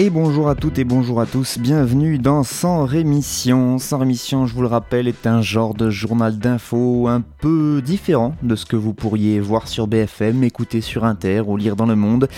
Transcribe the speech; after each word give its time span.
Et 0.00 0.10
bonjour 0.10 0.48
à 0.48 0.54
toutes 0.54 0.78
et 0.78 0.84
bonjour 0.84 1.20
à 1.20 1.26
tous, 1.26 1.58
bienvenue 1.58 2.18
dans 2.18 2.44
Sans 2.44 2.84
Rémission. 2.84 3.80
Sans 3.80 3.98
Rémission, 3.98 4.46
je 4.46 4.54
vous 4.54 4.62
le 4.62 4.68
rappelle, 4.68 5.08
est 5.08 5.26
un 5.26 5.42
genre 5.42 5.74
de 5.74 5.90
journal 5.90 6.38
d'infos 6.38 7.08
un 7.08 7.20
peu 7.20 7.82
différent 7.84 8.36
de 8.44 8.54
ce 8.54 8.64
que 8.64 8.76
vous 8.76 8.94
pourriez 8.94 9.40
voir 9.40 9.66
sur 9.66 9.88
BFM, 9.88 10.44
écouter 10.44 10.82
sur 10.82 11.04
Inter 11.04 11.40
ou 11.40 11.56
lire 11.56 11.74
dans 11.74 11.84
Le 11.84 11.96
Monde. 11.96 12.28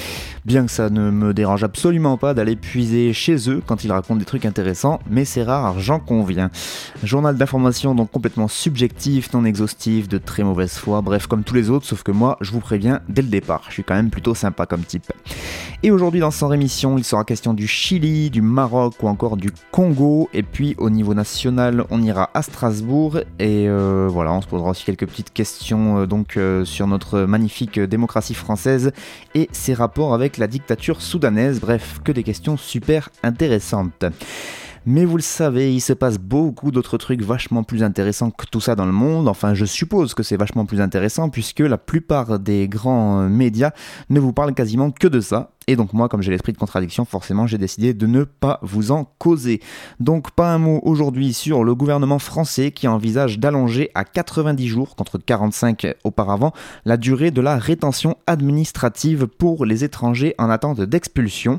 Bien 0.46 0.64
que 0.64 0.70
ça 0.70 0.88
ne 0.88 1.10
me 1.10 1.34
dérange 1.34 1.62
absolument 1.62 2.16
pas 2.16 2.32
d'aller 2.32 2.56
puiser 2.56 3.12
chez 3.12 3.50
eux 3.50 3.62
quand 3.66 3.84
ils 3.84 3.92
racontent 3.92 4.16
des 4.16 4.24
trucs 4.24 4.46
intéressants, 4.46 4.98
mais 5.10 5.26
c'est 5.26 5.42
rare, 5.42 5.80
j'en 5.80 5.98
conviens. 5.98 6.50
Journal 7.04 7.36
d'information 7.36 7.94
donc 7.94 8.10
complètement 8.10 8.48
subjectif, 8.48 9.34
non 9.34 9.44
exhaustif, 9.44 10.08
de 10.08 10.16
très 10.16 10.44
mauvaise 10.44 10.78
foi, 10.78 11.02
bref 11.02 11.26
comme 11.26 11.44
tous 11.44 11.56
les 11.56 11.68
autres, 11.68 11.84
sauf 11.84 12.04
que 12.04 12.10
moi, 12.10 12.38
je 12.40 12.52
vous 12.52 12.60
préviens 12.60 13.00
dès 13.10 13.20
le 13.20 13.28
départ, 13.28 13.64
je 13.68 13.74
suis 13.74 13.84
quand 13.84 13.96
même 13.96 14.08
plutôt 14.08 14.34
sympa 14.34 14.64
comme 14.64 14.80
type. 14.80 15.12
Et 15.82 15.90
aujourd'hui 15.90 16.20
dans 16.20 16.30
Sans 16.30 16.48
Rémission, 16.48 16.96
il 16.96 17.04
sera 17.04 17.24
question 17.24 17.49
du 17.54 17.66
Chili, 17.66 18.30
du 18.30 18.42
Maroc 18.42 18.94
ou 19.02 19.08
encore 19.08 19.36
du 19.36 19.50
Congo. 19.70 20.28
Et 20.32 20.42
puis 20.42 20.74
au 20.78 20.90
niveau 20.90 21.14
national, 21.14 21.84
on 21.90 22.02
ira 22.02 22.30
à 22.34 22.42
Strasbourg. 22.42 23.18
Et 23.38 23.68
euh, 23.68 24.08
voilà, 24.10 24.32
on 24.32 24.40
se 24.40 24.46
posera 24.46 24.70
aussi 24.70 24.84
quelques 24.84 25.06
petites 25.06 25.32
questions 25.32 25.98
euh, 25.98 26.06
donc 26.06 26.36
euh, 26.36 26.64
sur 26.64 26.86
notre 26.86 27.20
magnifique 27.20 27.78
démocratie 27.78 28.34
française 28.34 28.92
et 29.34 29.48
ses 29.52 29.74
rapports 29.74 30.14
avec 30.14 30.38
la 30.38 30.46
dictature 30.46 31.02
soudanaise. 31.02 31.60
Bref, 31.60 32.00
que 32.04 32.12
des 32.12 32.22
questions 32.22 32.56
super 32.56 33.10
intéressantes. 33.22 34.04
Mais 34.86 35.04
vous 35.04 35.16
le 35.18 35.22
savez, 35.22 35.74
il 35.74 35.80
se 35.80 35.92
passe 35.92 36.16
beaucoup 36.16 36.70
d'autres 36.70 36.96
trucs 36.96 37.20
vachement 37.20 37.64
plus 37.64 37.82
intéressants 37.82 38.30
que 38.30 38.46
tout 38.46 38.62
ça 38.62 38.74
dans 38.74 38.86
le 38.86 38.92
monde. 38.92 39.28
Enfin, 39.28 39.52
je 39.52 39.66
suppose 39.66 40.14
que 40.14 40.22
c'est 40.22 40.38
vachement 40.38 40.64
plus 40.64 40.80
intéressant 40.80 41.28
puisque 41.28 41.60
la 41.60 41.76
plupart 41.76 42.38
des 42.38 42.66
grands 42.66 43.20
euh, 43.20 43.28
médias 43.28 43.72
ne 44.08 44.20
vous 44.20 44.32
parlent 44.32 44.54
quasiment 44.54 44.90
que 44.90 45.06
de 45.06 45.20
ça. 45.20 45.50
Et 45.66 45.76
donc 45.76 45.92
moi, 45.92 46.08
comme 46.08 46.22
j'ai 46.22 46.30
l'esprit 46.30 46.54
de 46.54 46.58
contradiction, 46.58 47.04
forcément, 47.04 47.46
j'ai 47.46 47.58
décidé 47.58 47.92
de 47.92 48.06
ne 48.06 48.24
pas 48.24 48.58
vous 48.62 48.90
en 48.90 49.04
causer. 49.18 49.60
Donc 50.00 50.30
pas 50.30 50.50
un 50.50 50.58
mot 50.58 50.80
aujourd'hui 50.82 51.34
sur 51.34 51.62
le 51.62 51.74
gouvernement 51.74 52.18
français 52.18 52.72
qui 52.72 52.88
envisage 52.88 53.38
d'allonger 53.38 53.90
à 53.94 54.04
90 54.04 54.66
jours, 54.66 54.96
contre 54.96 55.18
45 55.18 55.94
auparavant, 56.04 56.52
la 56.86 56.96
durée 56.96 57.30
de 57.30 57.42
la 57.42 57.58
rétention 57.58 58.16
administrative 58.26 59.26
pour 59.26 59.66
les 59.66 59.84
étrangers 59.84 60.34
en 60.38 60.48
attente 60.48 60.80
d'expulsion. 60.80 61.58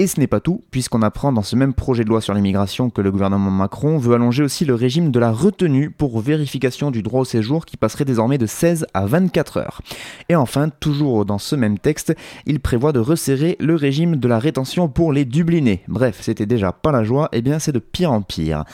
Et 0.00 0.06
ce 0.06 0.18
n'est 0.18 0.26
pas 0.26 0.40
tout, 0.40 0.62
puisqu'on 0.70 1.02
apprend 1.02 1.30
dans 1.30 1.42
ce 1.42 1.56
même 1.56 1.74
projet 1.74 2.04
de 2.04 2.08
loi 2.08 2.22
sur 2.22 2.32
l'immigration 2.32 2.88
que 2.88 3.02
le 3.02 3.12
gouvernement 3.12 3.50
Macron 3.50 3.98
veut 3.98 4.14
allonger 4.14 4.42
aussi 4.42 4.64
le 4.64 4.74
régime 4.74 5.10
de 5.10 5.20
la 5.20 5.30
retenue 5.30 5.90
pour 5.90 6.20
vérification 6.20 6.90
du 6.90 7.02
droit 7.02 7.20
au 7.20 7.24
séjour 7.26 7.66
qui 7.66 7.76
passerait 7.76 8.06
désormais 8.06 8.38
de 8.38 8.46
16 8.46 8.86
à 8.94 9.04
24 9.04 9.58
heures. 9.58 9.82
Et 10.30 10.36
enfin, 10.36 10.70
toujours 10.70 11.26
dans 11.26 11.36
ce 11.36 11.54
même 11.54 11.78
texte, 11.78 12.14
il 12.46 12.60
prévoit 12.60 12.92
de 12.92 12.98
resserrer 12.98 13.58
le 13.60 13.74
régime 13.74 14.16
de 14.16 14.26
la 14.26 14.38
rétention 14.38 14.88
pour 14.88 15.12
les 15.12 15.26
dublinés. 15.26 15.82
Bref, 15.86 16.20
c'était 16.22 16.46
déjà 16.46 16.72
pas 16.72 16.92
la 16.92 17.04
joie, 17.04 17.28
et 17.32 17.42
bien 17.42 17.58
c'est 17.58 17.72
de 17.72 17.78
pire 17.78 18.10
en 18.10 18.22
pire. 18.22 18.64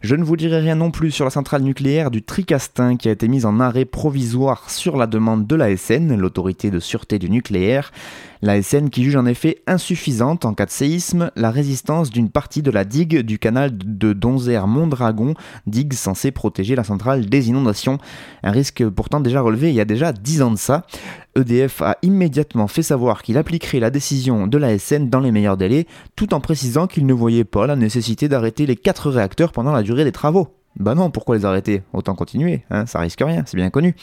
Je 0.00 0.16
ne 0.16 0.24
vous 0.24 0.38
dirai 0.38 0.60
rien 0.60 0.76
non 0.76 0.90
plus 0.90 1.10
sur 1.10 1.26
la 1.26 1.30
centrale 1.30 1.60
nucléaire 1.60 2.10
du 2.10 2.22
Tricastin 2.22 2.96
qui 2.96 3.10
a 3.10 3.12
été 3.12 3.28
mise 3.28 3.44
en 3.44 3.60
arrêt 3.60 3.84
provisoire 3.84 4.70
sur 4.70 4.96
la 4.96 5.06
demande 5.06 5.46
de 5.46 5.54
l'ASN, 5.54 6.16
l'autorité 6.16 6.70
de 6.70 6.80
sûreté 6.80 7.18
du 7.18 7.28
nucléaire. 7.28 7.92
L'ASN 8.40 8.88
qui 8.88 9.04
juge 9.04 9.16
en 9.16 9.26
effet 9.26 9.60
insuffisante 9.66 10.46
en 10.46 10.54
cas 10.54 10.64
de 10.64 10.70
séisme 10.70 11.30
la 11.36 11.50
résistance 11.50 12.08
d'une 12.08 12.30
partie 12.30 12.62
de 12.62 12.70
la 12.70 12.86
digue 12.86 13.18
du 13.18 13.38
canal 13.38 13.72
de 13.76 14.14
Donzère-Mondragon, 14.14 15.34
digue 15.66 15.92
censée 15.92 16.30
protéger 16.30 16.76
la 16.76 16.84
centrale 16.84 17.26
des 17.26 17.50
inondations. 17.50 17.98
Un 18.42 18.52
risque 18.52 18.88
pourtant 18.88 19.20
déjà 19.20 19.42
relevé 19.42 19.68
il 19.68 19.74
y 19.74 19.82
a 19.82 19.84
déjà 19.84 20.14
10 20.14 20.40
ans 20.40 20.50
de 20.50 20.56
ça. 20.56 20.86
EDF 21.36 21.82
a 21.82 21.96
immédiatement 22.02 22.68
fait 22.68 22.82
savoir 22.82 23.22
qu'il 23.22 23.38
appliquerait 23.38 23.80
la 23.80 23.90
décision 23.90 24.46
de 24.46 24.58
l'ASN 24.58 25.08
dans 25.08 25.20
les 25.20 25.30
meilleurs 25.30 25.56
délais, 25.56 25.86
tout 26.16 26.34
en 26.34 26.40
précisant 26.40 26.86
qu'il 26.86 27.06
ne 27.06 27.12
voyait 27.12 27.44
pas 27.44 27.66
la 27.66 27.76
nécessité 27.76 28.28
d'arrêter 28.28 28.66
les 28.66 28.76
4 28.76 29.10
réacteurs 29.10 29.52
pendant 29.52 29.72
la 29.72 29.82
durée 29.82 30.04
des 30.04 30.12
travaux. 30.12 30.48
Bah 30.76 30.94
non, 30.94 31.10
pourquoi 31.10 31.36
les 31.36 31.44
arrêter? 31.44 31.82
Autant 31.92 32.14
continuer, 32.14 32.62
hein, 32.70 32.86
ça 32.86 33.00
risque 33.00 33.22
rien, 33.24 33.42
c'est 33.46 33.56
bien 33.56 33.70
connu. 33.70 33.94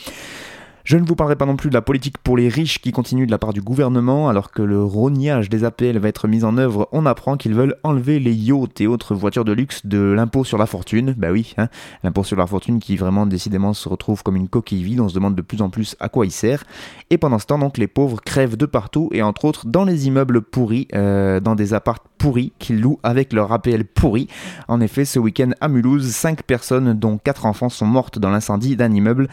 Je 0.87 0.95
ne 0.95 1.05
vous 1.05 1.17
parlerai 1.17 1.35
pas 1.35 1.45
non 1.45 1.57
plus 1.57 1.67
de 1.67 1.73
la 1.73 1.81
politique 1.81 2.17
pour 2.17 2.37
les 2.37 2.47
riches 2.47 2.79
qui 2.79 2.93
continue 2.93 3.25
de 3.25 3.31
la 3.31 3.37
part 3.37 3.51
du 3.51 3.61
gouvernement, 3.61 4.29
alors 4.29 4.51
que 4.51 4.61
le 4.61 4.81
rognage 4.81 5.49
des 5.49 5.65
APL 5.65 5.97
va 5.97 6.07
être 6.07 6.29
mis 6.29 6.45
en 6.45 6.57
œuvre, 6.57 6.87
on 6.93 7.05
apprend 7.05 7.35
qu'ils 7.35 7.55
veulent 7.55 7.75
enlever 7.83 8.21
les 8.21 8.31
yachts 8.33 8.79
et 8.79 8.87
autres 8.87 9.13
voitures 9.13 9.43
de 9.43 9.51
luxe 9.51 9.85
de 9.85 9.99
l'impôt 9.99 10.45
sur 10.45 10.57
la 10.57 10.65
fortune. 10.65 11.13
Bah 11.17 11.33
oui, 11.33 11.53
hein, 11.57 11.67
l'impôt 12.03 12.23
sur 12.23 12.37
la 12.37 12.47
fortune 12.47 12.79
qui 12.79 12.95
vraiment 12.95 13.25
décidément 13.25 13.73
se 13.73 13.89
retrouve 13.89 14.23
comme 14.23 14.37
une 14.37 14.47
coquille 14.47 14.81
vide, 14.81 15.01
on 15.01 15.09
se 15.09 15.13
demande 15.13 15.35
de 15.35 15.41
plus 15.41 15.61
en 15.61 15.69
plus 15.69 15.97
à 15.99 16.07
quoi 16.07 16.25
il 16.25 16.31
sert. 16.31 16.63
Et 17.09 17.17
pendant 17.17 17.39
ce 17.39 17.47
temps, 17.47 17.59
donc, 17.59 17.77
les 17.77 17.87
pauvres 17.87 18.21
crèvent 18.21 18.55
de 18.55 18.65
partout, 18.65 19.09
et 19.11 19.21
entre 19.21 19.43
autres 19.43 19.67
dans 19.67 19.83
les 19.83 20.07
immeubles 20.07 20.41
pourris, 20.41 20.87
euh, 20.95 21.41
dans 21.41 21.55
des 21.55 21.73
apparts 21.73 21.99
pourris 22.17 22.53
qu'ils 22.59 22.79
louent 22.79 22.99
avec 23.03 23.33
leur 23.33 23.51
APL 23.51 23.83
pourri. 23.83 24.27
En 24.69 24.79
effet, 24.79 25.03
ce 25.03 25.19
week-end 25.19 25.51
à 25.59 25.67
Mulhouse, 25.67 26.09
5 26.11 26.43
personnes, 26.43 26.93
dont 26.93 27.17
4 27.17 27.45
enfants, 27.45 27.67
sont 27.67 27.85
mortes 27.85 28.19
dans 28.19 28.29
l'incendie 28.29 28.77
d'un 28.77 28.93
immeuble. 28.93 29.27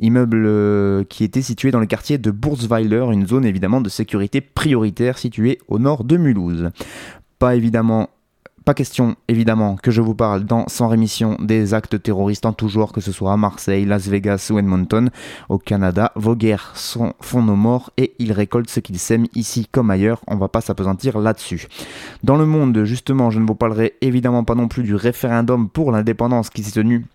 Immeuble 0.00 0.44
euh, 0.46 1.04
qui 1.04 1.24
était 1.24 1.42
situé 1.42 1.70
dans 1.70 1.80
le 1.80 1.86
quartier 1.86 2.18
de 2.18 2.30
Burzweiler, 2.30 3.06
une 3.12 3.26
zone 3.26 3.44
évidemment 3.44 3.80
de 3.80 3.88
sécurité 3.88 4.40
prioritaire 4.40 5.18
située 5.18 5.58
au 5.68 5.78
nord 5.78 6.04
de 6.04 6.16
Mulhouse. 6.16 6.70
Pas 7.38 7.54
évidemment 7.54 8.10
pas 8.66 8.74
question, 8.74 9.14
évidemment, 9.28 9.76
que 9.80 9.92
je 9.92 10.00
vous 10.00 10.16
parle 10.16 10.42
dans 10.42 10.66
Sans 10.66 10.88
rémission 10.88 11.36
des 11.40 11.72
actes 11.72 12.02
terroristes 12.02 12.46
en 12.46 12.52
tout 12.52 12.68
genre, 12.68 12.92
que 12.92 13.00
ce 13.00 13.12
soit 13.12 13.32
à 13.32 13.36
Marseille, 13.36 13.84
Las 13.84 14.08
Vegas 14.08 14.48
ou 14.50 14.58
Edmonton. 14.58 15.10
Au 15.48 15.58
Canada, 15.58 16.10
vos 16.16 16.34
guerres 16.34 16.74
font 16.74 17.42
nos 17.44 17.54
morts 17.54 17.92
et 17.96 18.14
ils 18.18 18.32
récoltent 18.32 18.68
ce 18.68 18.80
qu'ils 18.80 18.98
sèment 18.98 19.28
ici 19.36 19.68
comme 19.70 19.88
ailleurs. 19.88 20.20
On 20.26 20.34
va 20.34 20.48
pas 20.48 20.62
s'apesantir 20.62 21.20
là-dessus. 21.20 21.68
Dans 22.24 22.34
le 22.34 22.44
monde, 22.44 22.82
justement, 22.82 23.30
je 23.30 23.38
ne 23.38 23.46
vous 23.46 23.54
parlerai 23.54 23.94
évidemment 24.00 24.42
pas 24.42 24.56
non 24.56 24.66
plus 24.66 24.82
du 24.82 24.96
référendum 24.96 25.68
pour 25.68 25.92
l'indépendance 25.92 26.50
qui 26.50 26.64
s'est 26.64 26.72
tenu 26.72 27.06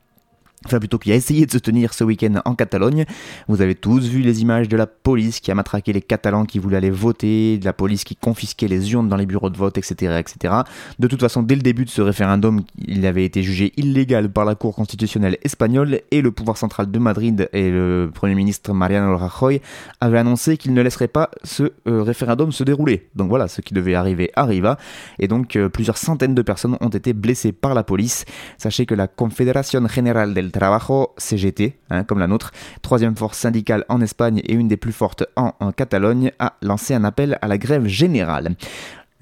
Enfin, 0.65 0.77
plutôt 0.77 0.99
qui 0.99 1.11
a 1.11 1.15
essayé 1.15 1.47
de 1.47 1.51
se 1.51 1.57
tenir 1.57 1.93
ce 1.93 2.03
week-end 2.03 2.39
en 2.45 2.53
Catalogne. 2.53 3.05
Vous 3.47 3.61
avez 3.61 3.73
tous 3.73 4.07
vu 4.07 4.21
les 4.21 4.43
images 4.43 4.69
de 4.69 4.77
la 4.77 4.85
police 4.85 5.39
qui 5.39 5.49
a 5.49 5.55
matraqué 5.55 5.91
les 5.91 6.01
Catalans 6.01 6.45
qui 6.45 6.59
voulaient 6.59 6.77
aller 6.77 6.91
voter, 6.91 7.57
de 7.57 7.65
la 7.65 7.73
police 7.73 8.03
qui 8.03 8.15
confisquait 8.15 8.67
les 8.67 8.93
urnes 8.93 9.09
dans 9.09 9.15
les 9.15 9.25
bureaux 9.25 9.49
de 9.49 9.57
vote, 9.57 9.79
etc., 9.79 10.19
etc. 10.19 10.53
De 10.99 11.07
toute 11.07 11.19
façon, 11.19 11.41
dès 11.41 11.55
le 11.55 11.61
début 11.61 11.85
de 11.85 11.89
ce 11.89 12.03
référendum, 12.03 12.61
il 12.77 13.07
avait 13.07 13.25
été 13.25 13.41
jugé 13.41 13.73
illégal 13.75 14.31
par 14.31 14.45
la 14.45 14.53
Cour 14.53 14.75
constitutionnelle 14.75 15.37
espagnole 15.43 16.01
et 16.11 16.21
le 16.21 16.31
pouvoir 16.31 16.57
central 16.57 16.91
de 16.91 16.99
Madrid 16.99 17.49
et 17.53 17.71
le 17.71 18.11
Premier 18.13 18.35
ministre 18.35 18.71
Mariano 18.71 19.17
Rajoy 19.17 19.61
avaient 19.99 20.19
annoncé 20.19 20.57
qu'ils 20.57 20.75
ne 20.75 20.81
laisseraient 20.83 21.07
pas 21.07 21.31
ce 21.43 21.71
euh, 21.87 22.03
référendum 22.03 22.51
se 22.51 22.63
dérouler. 22.63 23.09
Donc 23.15 23.29
voilà, 23.29 23.47
ce 23.47 23.61
qui 23.61 23.73
devait 23.73 23.95
arriver 23.95 24.29
arriva. 24.35 24.77
Et 25.17 25.27
donc, 25.27 25.55
euh, 25.55 25.69
plusieurs 25.69 25.97
centaines 25.97 26.35
de 26.35 26.41
personnes 26.43 26.77
ont 26.81 26.89
été 26.89 27.13
blessées 27.13 27.51
par 27.51 27.73
la 27.73 27.83
police. 27.83 28.25
Sachez 28.59 28.85
que 28.85 28.93
la 28.93 29.07
Confederación 29.07 29.87
General 29.87 30.33
del 30.35 30.50
Trabajo, 30.51 31.13
CGT, 31.17 31.79
hein, 31.89 32.03
comme 32.03 32.19
la 32.19 32.27
nôtre, 32.27 32.51
troisième 32.81 33.15
force 33.15 33.37
syndicale 33.37 33.85
en 33.89 34.01
Espagne 34.01 34.41
et 34.43 34.53
une 34.53 34.67
des 34.67 34.77
plus 34.77 34.91
fortes 34.91 35.23
en, 35.35 35.53
en 35.59 35.71
Catalogne, 35.71 36.31
a 36.39 36.53
lancé 36.61 36.93
un 36.93 37.03
appel 37.03 37.37
à 37.41 37.47
la 37.47 37.57
grève 37.57 37.87
générale. 37.87 38.55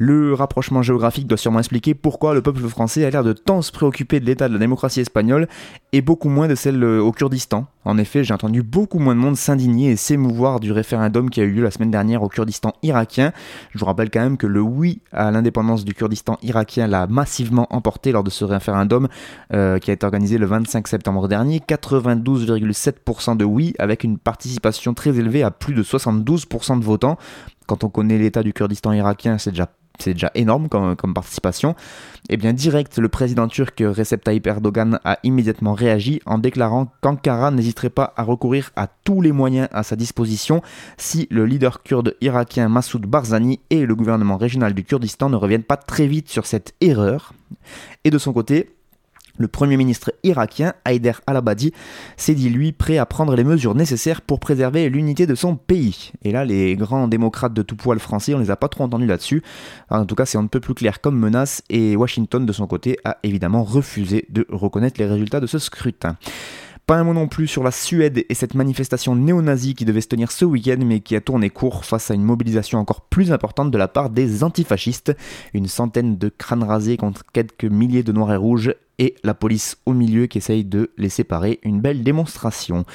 Le 0.01 0.33
rapprochement 0.33 0.81
géographique 0.81 1.27
doit 1.27 1.37
sûrement 1.37 1.59
expliquer 1.59 1.93
pourquoi 1.93 2.33
le 2.33 2.41
peuple 2.41 2.61
français 2.69 3.03
a 3.03 3.09
l'air 3.09 3.21
de 3.21 3.33
tant 3.33 3.61
se 3.61 3.73
préoccuper 3.73 4.21
de 4.21 4.25
l'état 4.25 4.47
de 4.47 4.53
la 4.53 4.59
démocratie 4.59 5.01
espagnole 5.01 5.49
et 5.91 6.01
beaucoup 6.01 6.29
moins 6.29 6.47
de 6.47 6.55
celle 6.55 6.81
euh, 6.81 7.01
au 7.01 7.11
Kurdistan. 7.11 7.65
En 7.83 7.97
effet, 7.97 8.23
j'ai 8.23 8.33
entendu 8.33 8.63
beaucoup 8.63 8.97
moins 8.97 9.13
de 9.13 9.19
monde 9.19 9.35
s'indigner 9.35 9.91
et 9.91 9.95
s'émouvoir 9.97 10.61
du 10.61 10.71
référendum 10.71 11.29
qui 11.29 11.41
a 11.41 11.43
eu 11.43 11.51
lieu 11.51 11.63
la 11.63 11.71
semaine 11.71 11.91
dernière 11.91 12.23
au 12.23 12.29
Kurdistan 12.29 12.71
irakien. 12.81 13.33
Je 13.71 13.79
vous 13.79 13.85
rappelle 13.85 14.09
quand 14.09 14.21
même 14.21 14.37
que 14.37 14.47
le 14.47 14.61
oui 14.61 15.01
à 15.11 15.31
l'indépendance 15.31 15.83
du 15.83 15.93
Kurdistan 15.93 16.37
irakien 16.43 16.87
l'a 16.87 17.05
massivement 17.05 17.67
emporté 17.69 18.13
lors 18.13 18.23
de 18.23 18.29
ce 18.29 18.45
référendum 18.45 19.09
euh, 19.53 19.79
qui 19.79 19.91
a 19.91 19.93
été 19.95 20.05
organisé 20.05 20.37
le 20.37 20.45
25 20.45 20.87
septembre 20.87 21.27
dernier. 21.27 21.59
92,7% 21.59 23.35
de 23.35 23.43
oui 23.43 23.73
avec 23.79 24.05
une 24.05 24.17
participation 24.17 24.93
très 24.93 25.17
élevée 25.19 25.43
à 25.43 25.51
plus 25.51 25.73
de 25.73 25.83
72% 25.83 26.79
de 26.79 26.85
votants. 26.85 27.17
Quand 27.67 27.83
on 27.83 27.89
connaît 27.89 28.17
l'état 28.17 28.43
du 28.43 28.53
Kurdistan 28.53 28.93
irakien, 28.93 29.37
c'est 29.37 29.51
déjà 29.51 29.67
c'est 29.99 30.13
déjà 30.13 30.31
énorme 30.35 30.69
comme, 30.69 30.95
participation. 31.13 31.71
Et 32.29 32.33
eh 32.33 32.37
bien 32.37 32.53
direct, 32.53 32.97
le 32.97 33.09
président 33.09 33.47
turc 33.47 33.81
Recep 33.85 34.23
Tayyip 34.23 34.45
Erdogan 34.47 34.99
a 35.03 35.17
immédiatement 35.23 35.73
réagi 35.73 36.21
en 36.25 36.37
déclarant 36.37 36.91
qu'Ankara 37.01 37.51
n'hésiterait 37.51 37.89
pas 37.89 38.13
à 38.15 38.23
recourir 38.23 38.71
à 38.75 38.87
tous 38.87 39.21
les 39.21 39.31
moyens 39.31 39.67
à 39.71 39.83
sa 39.83 39.95
disposition 39.95 40.61
si 40.97 41.27
le 41.31 41.45
leader 41.45 41.83
kurde 41.83 42.15
irakien 42.21 42.69
Massoud 42.69 43.05
Barzani 43.05 43.59
et 43.69 43.85
le 43.85 43.95
gouvernement 43.95 44.37
régional 44.37 44.73
du 44.73 44.83
Kurdistan 44.83 45.29
ne 45.29 45.35
reviennent 45.35 45.63
pas 45.63 45.77
très 45.77 46.07
vite 46.07 46.29
sur 46.29 46.45
cette 46.45 46.73
erreur. 46.81 47.33
Et 48.03 48.11
de 48.11 48.17
son 48.17 48.33
côté, 48.33 48.69
le 49.39 49.47
Premier 49.47 49.77
ministre 49.77 50.13
irakien, 50.23 50.73
Haider 50.85 51.13
al-Abadi, 51.25 51.73
s'est 52.17 52.35
dit 52.35 52.49
lui 52.49 52.71
prêt 52.71 52.97
à 52.97 53.05
prendre 53.05 53.35
les 53.35 53.43
mesures 53.43 53.73
nécessaires 53.73 54.21
pour 54.21 54.39
préserver 54.39 54.89
l'unité 54.89 55.25
de 55.25 55.33
son 55.33 55.55
pays. 55.55 56.11
Et 56.23 56.31
là, 56.31 56.45
les 56.45 56.75
grands 56.75 57.07
démocrates 57.07 57.53
de 57.53 57.61
tout 57.63 57.75
poil 57.75 57.99
français, 57.99 58.35
on 58.35 58.39
les 58.39 58.51
a 58.51 58.57
pas 58.57 58.67
trop 58.67 58.83
entendus 58.83 59.07
là-dessus. 59.07 59.41
En 59.89 60.05
tout 60.05 60.15
cas, 60.15 60.25
c'est 60.25 60.37
un 60.37 60.45
peu 60.45 60.59
plus 60.59 60.75
clair 60.75 61.01
comme 61.01 61.17
menace, 61.17 61.63
et 61.69 61.95
Washington, 61.95 62.45
de 62.45 62.53
son 62.53 62.67
côté, 62.67 62.99
a 63.05 63.17
évidemment 63.23 63.63
refusé 63.63 64.25
de 64.29 64.45
reconnaître 64.49 64.99
les 64.99 65.07
résultats 65.07 65.39
de 65.39 65.47
ce 65.47 65.57
scrutin. 65.57 66.17
Pas 66.89 66.97
un 66.97 67.03
mot 67.03 67.13
non 67.13 67.27
plus 67.27 67.45
sur 67.45 67.61
la 67.61 67.69
Suède 67.69 68.25
et 68.27 68.33
cette 68.33 68.55
manifestation 68.55 69.15
néo-nazie 69.15 69.75
qui 69.75 69.85
devait 69.85 70.01
se 70.01 70.07
tenir 70.07 70.31
ce 70.31 70.43
week-end 70.43 70.79
mais 70.83 71.01
qui 71.01 71.15
a 71.15 71.21
tourné 71.21 71.51
court 71.51 71.85
face 71.85 72.09
à 72.09 72.15
une 72.15 72.23
mobilisation 72.23 72.79
encore 72.79 73.01
plus 73.01 73.31
importante 73.31 73.69
de 73.69 73.77
la 73.77 73.87
part 73.87 74.09
des 74.09 74.43
antifascistes. 74.43 75.15
Une 75.53 75.67
centaine 75.67 76.17
de 76.17 76.29
crânes 76.29 76.63
rasés 76.63 76.97
contre 76.97 77.25
quelques 77.31 77.65
milliers 77.65 78.01
de 78.01 78.11
noirs 78.11 78.33
et 78.33 78.37
rouges 78.37 78.73
et 78.97 79.13
la 79.23 79.35
police 79.35 79.77
au 79.85 79.93
milieu 79.93 80.25
qui 80.25 80.39
essaye 80.39 80.65
de 80.65 80.89
les 80.97 81.09
séparer. 81.09 81.59
Une 81.61 81.79
belle 81.79 82.01
démonstration. 82.01 82.85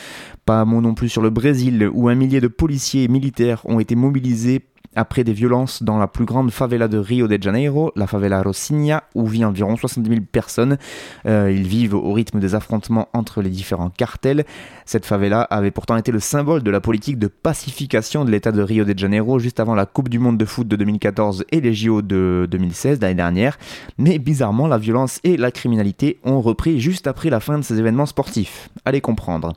Pas 0.44 0.60
un 0.60 0.64
mot 0.64 0.80
non 0.80 0.94
plus 0.94 1.08
sur 1.08 1.22
le 1.22 1.30
Brésil 1.30 1.88
où 1.92 2.08
un 2.08 2.16
millier 2.16 2.40
de 2.40 2.48
policiers 2.48 3.04
et 3.04 3.08
militaires 3.08 3.62
ont 3.64 3.78
été 3.78 3.94
mobilisés 3.94 4.64
après 4.96 5.24
des 5.24 5.32
violences 5.32 5.82
dans 5.82 5.98
la 5.98 6.06
plus 6.06 6.24
grande 6.24 6.50
favela 6.50 6.88
de 6.88 6.98
Rio 6.98 7.28
de 7.28 7.42
Janeiro, 7.42 7.92
la 7.96 8.06
favela 8.06 8.42
Rocinha, 8.42 9.04
où 9.14 9.26
vit 9.26 9.44
environ 9.44 9.76
70 9.76 10.08
000 10.08 10.20
personnes. 10.30 10.78
Euh, 11.26 11.52
ils 11.54 11.66
vivent 11.66 11.94
au 11.94 12.12
rythme 12.12 12.40
des 12.40 12.54
affrontements 12.54 13.08
entre 13.12 13.42
les 13.42 13.50
différents 13.50 13.90
cartels. 13.90 14.44
Cette 14.86 15.06
favela 15.06 15.42
avait 15.42 15.70
pourtant 15.70 15.96
été 15.96 16.12
le 16.12 16.20
symbole 16.20 16.62
de 16.62 16.70
la 16.70 16.80
politique 16.80 17.18
de 17.18 17.26
pacification 17.26 18.24
de 18.24 18.30
l'État 18.30 18.52
de 18.52 18.62
Rio 18.62 18.84
de 18.84 18.98
Janeiro 18.98 19.38
juste 19.38 19.60
avant 19.60 19.74
la 19.74 19.86
Coupe 19.86 20.08
du 20.08 20.18
Monde 20.18 20.38
de 20.38 20.44
foot 20.44 20.68
de 20.68 20.76
2014 20.76 21.44
et 21.50 21.60
les 21.60 21.74
JO 21.74 22.02
de 22.02 22.46
2016 22.50 23.00
l'année 23.00 23.14
dernière. 23.14 23.58
Mais 23.98 24.18
bizarrement, 24.18 24.66
la 24.66 24.78
violence 24.78 25.20
et 25.24 25.36
la 25.36 25.50
criminalité 25.50 26.18
ont 26.24 26.40
repris 26.40 26.80
juste 26.80 27.06
après 27.06 27.30
la 27.30 27.40
fin 27.40 27.58
de 27.58 27.64
ces 27.64 27.78
événements 27.78 28.06
sportifs. 28.06 28.68
Allez 28.84 29.00
comprendre. 29.00 29.54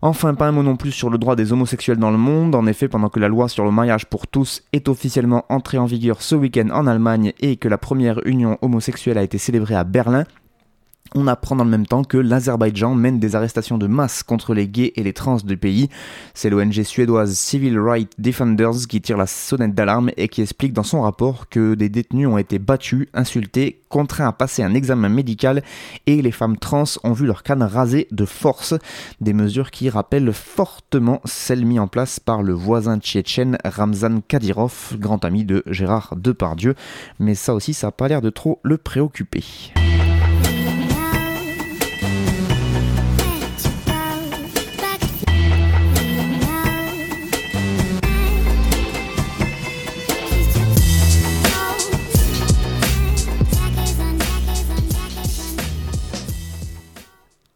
Enfin, 0.00 0.34
pas 0.34 0.46
un 0.46 0.52
mot 0.52 0.62
non 0.62 0.76
plus 0.76 0.92
sur 0.92 1.10
le 1.10 1.18
droit 1.18 1.34
des 1.34 1.52
homosexuels 1.52 1.98
dans 1.98 2.12
le 2.12 2.18
monde. 2.18 2.54
En 2.54 2.66
effet, 2.66 2.88
pendant 2.88 3.08
que 3.08 3.18
la 3.18 3.28
loi 3.28 3.48
sur 3.48 3.64
le 3.64 3.72
mariage 3.72 4.06
pour 4.06 4.28
tous 4.28 4.62
est 4.72 4.88
officiellement 4.88 5.44
entrée 5.48 5.78
en 5.78 5.86
vigueur 5.86 6.22
ce 6.22 6.36
week-end 6.36 6.68
en 6.70 6.86
Allemagne 6.86 7.32
et 7.40 7.56
que 7.56 7.68
la 7.68 7.78
première 7.78 8.20
union 8.24 8.58
homosexuelle 8.62 9.18
a 9.18 9.24
été 9.24 9.38
célébrée 9.38 9.74
à 9.74 9.82
Berlin, 9.82 10.24
on 11.14 11.26
apprend 11.26 11.56
dans 11.56 11.64
le 11.64 11.70
même 11.70 11.86
temps 11.86 12.04
que 12.04 12.18
l'Azerbaïdjan 12.18 12.94
mène 12.94 13.18
des 13.18 13.34
arrestations 13.34 13.78
de 13.78 13.86
masse 13.86 14.22
contre 14.22 14.54
les 14.54 14.68
gays 14.68 14.92
et 14.96 15.02
les 15.02 15.12
trans 15.12 15.36
du 15.36 15.56
pays. 15.56 15.88
C'est 16.34 16.50
l'ONG 16.50 16.82
suédoise 16.82 17.34
Civil 17.34 17.78
Rights 17.78 18.12
Defenders 18.18 18.86
qui 18.88 19.00
tire 19.00 19.16
la 19.16 19.26
sonnette 19.26 19.74
d'alarme 19.74 20.10
et 20.16 20.28
qui 20.28 20.42
explique 20.42 20.72
dans 20.72 20.82
son 20.82 21.02
rapport 21.02 21.48
que 21.48 21.74
des 21.74 21.88
détenus 21.88 22.28
ont 22.28 22.38
été 22.38 22.58
battus, 22.58 23.08
insultés, 23.14 23.80
contraints 23.88 24.28
à 24.28 24.32
passer 24.32 24.62
un 24.62 24.74
examen 24.74 25.08
médical 25.08 25.62
et 26.06 26.20
les 26.20 26.32
femmes 26.32 26.58
trans 26.58 26.84
ont 27.04 27.12
vu 27.12 27.26
leur 27.26 27.42
canne 27.42 27.62
rasée 27.62 28.06
de 28.10 28.24
force. 28.24 28.74
Des 29.20 29.32
mesures 29.32 29.70
qui 29.70 29.88
rappellent 29.88 30.32
fortement 30.32 31.20
celles 31.24 31.64
mises 31.64 31.80
en 31.80 31.88
place 31.88 32.20
par 32.20 32.42
le 32.42 32.52
voisin 32.52 32.98
tchétchène 32.98 33.58
Ramzan 33.64 34.20
Kadyrov, 34.26 34.96
grand 34.98 35.24
ami 35.24 35.44
de 35.44 35.62
Gérard 35.66 36.14
Depardieu. 36.16 36.74
Mais 37.18 37.34
ça 37.34 37.54
aussi, 37.54 37.74
ça 37.74 37.88
n'a 37.88 37.92
pas 37.92 38.08
l'air 38.08 38.20
de 38.20 38.30
trop 38.30 38.60
le 38.62 38.76
préoccuper. 38.76 39.44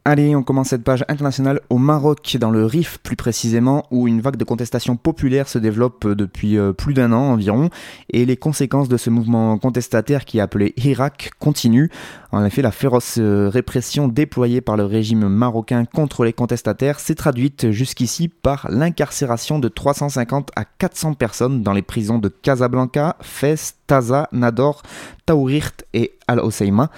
Allez, 0.05 0.35
on 0.35 0.43
commence 0.43 0.67
cette 0.67 0.83
page 0.83 1.05
internationale 1.07 1.61
au 1.69 1.77
Maroc, 1.77 2.35
dans 2.37 2.51
le 2.51 2.65
Rif 2.65 2.97
plus 3.03 3.15
précisément, 3.15 3.85
où 3.89 4.05
une 4.09 4.19
vague 4.19 4.35
de 4.35 4.43
contestation 4.43 4.97
populaire 4.97 5.47
se 5.47 5.59
développe 5.59 6.05
depuis 6.05 6.57
euh, 6.57 6.73
plus 6.73 6.93
d'un 6.93 7.13
an 7.13 7.31
environ, 7.31 7.69
et 8.09 8.25
les 8.25 8.35
conséquences 8.35 8.89
de 8.89 8.97
ce 8.97 9.09
mouvement 9.09 9.57
contestataire 9.57 10.25
qui 10.25 10.39
est 10.39 10.41
appelé 10.41 10.73
Irak 10.75 11.31
continuent. 11.39 11.87
En 12.33 12.43
effet, 12.43 12.63
la 12.63 12.71
féroce 12.71 13.17
euh, 13.19 13.47
répression 13.47 14.07
déployée 14.07 14.59
par 14.59 14.75
le 14.75 14.85
régime 14.85 15.27
marocain 15.27 15.85
contre 15.85 16.23
les 16.23 16.33
contestataires 16.33 16.99
s'est 16.99 17.13
traduite 17.13 17.69
jusqu'ici 17.69 18.27
par 18.27 18.65
l'incarcération 18.71 19.59
de 19.59 19.67
350 19.67 20.49
à 20.55 20.65
400 20.65 21.13
personnes 21.13 21.61
dans 21.61 21.73
les 21.73 21.83
prisons 21.83 22.17
de 22.17 22.29
Casablanca, 22.29 23.17
Fès, 23.21 23.75
Taza, 23.85 24.29
Nador, 24.31 24.81
Taourirt 25.27 25.85
et 25.93 26.17
Al-Hoceima. 26.27 26.89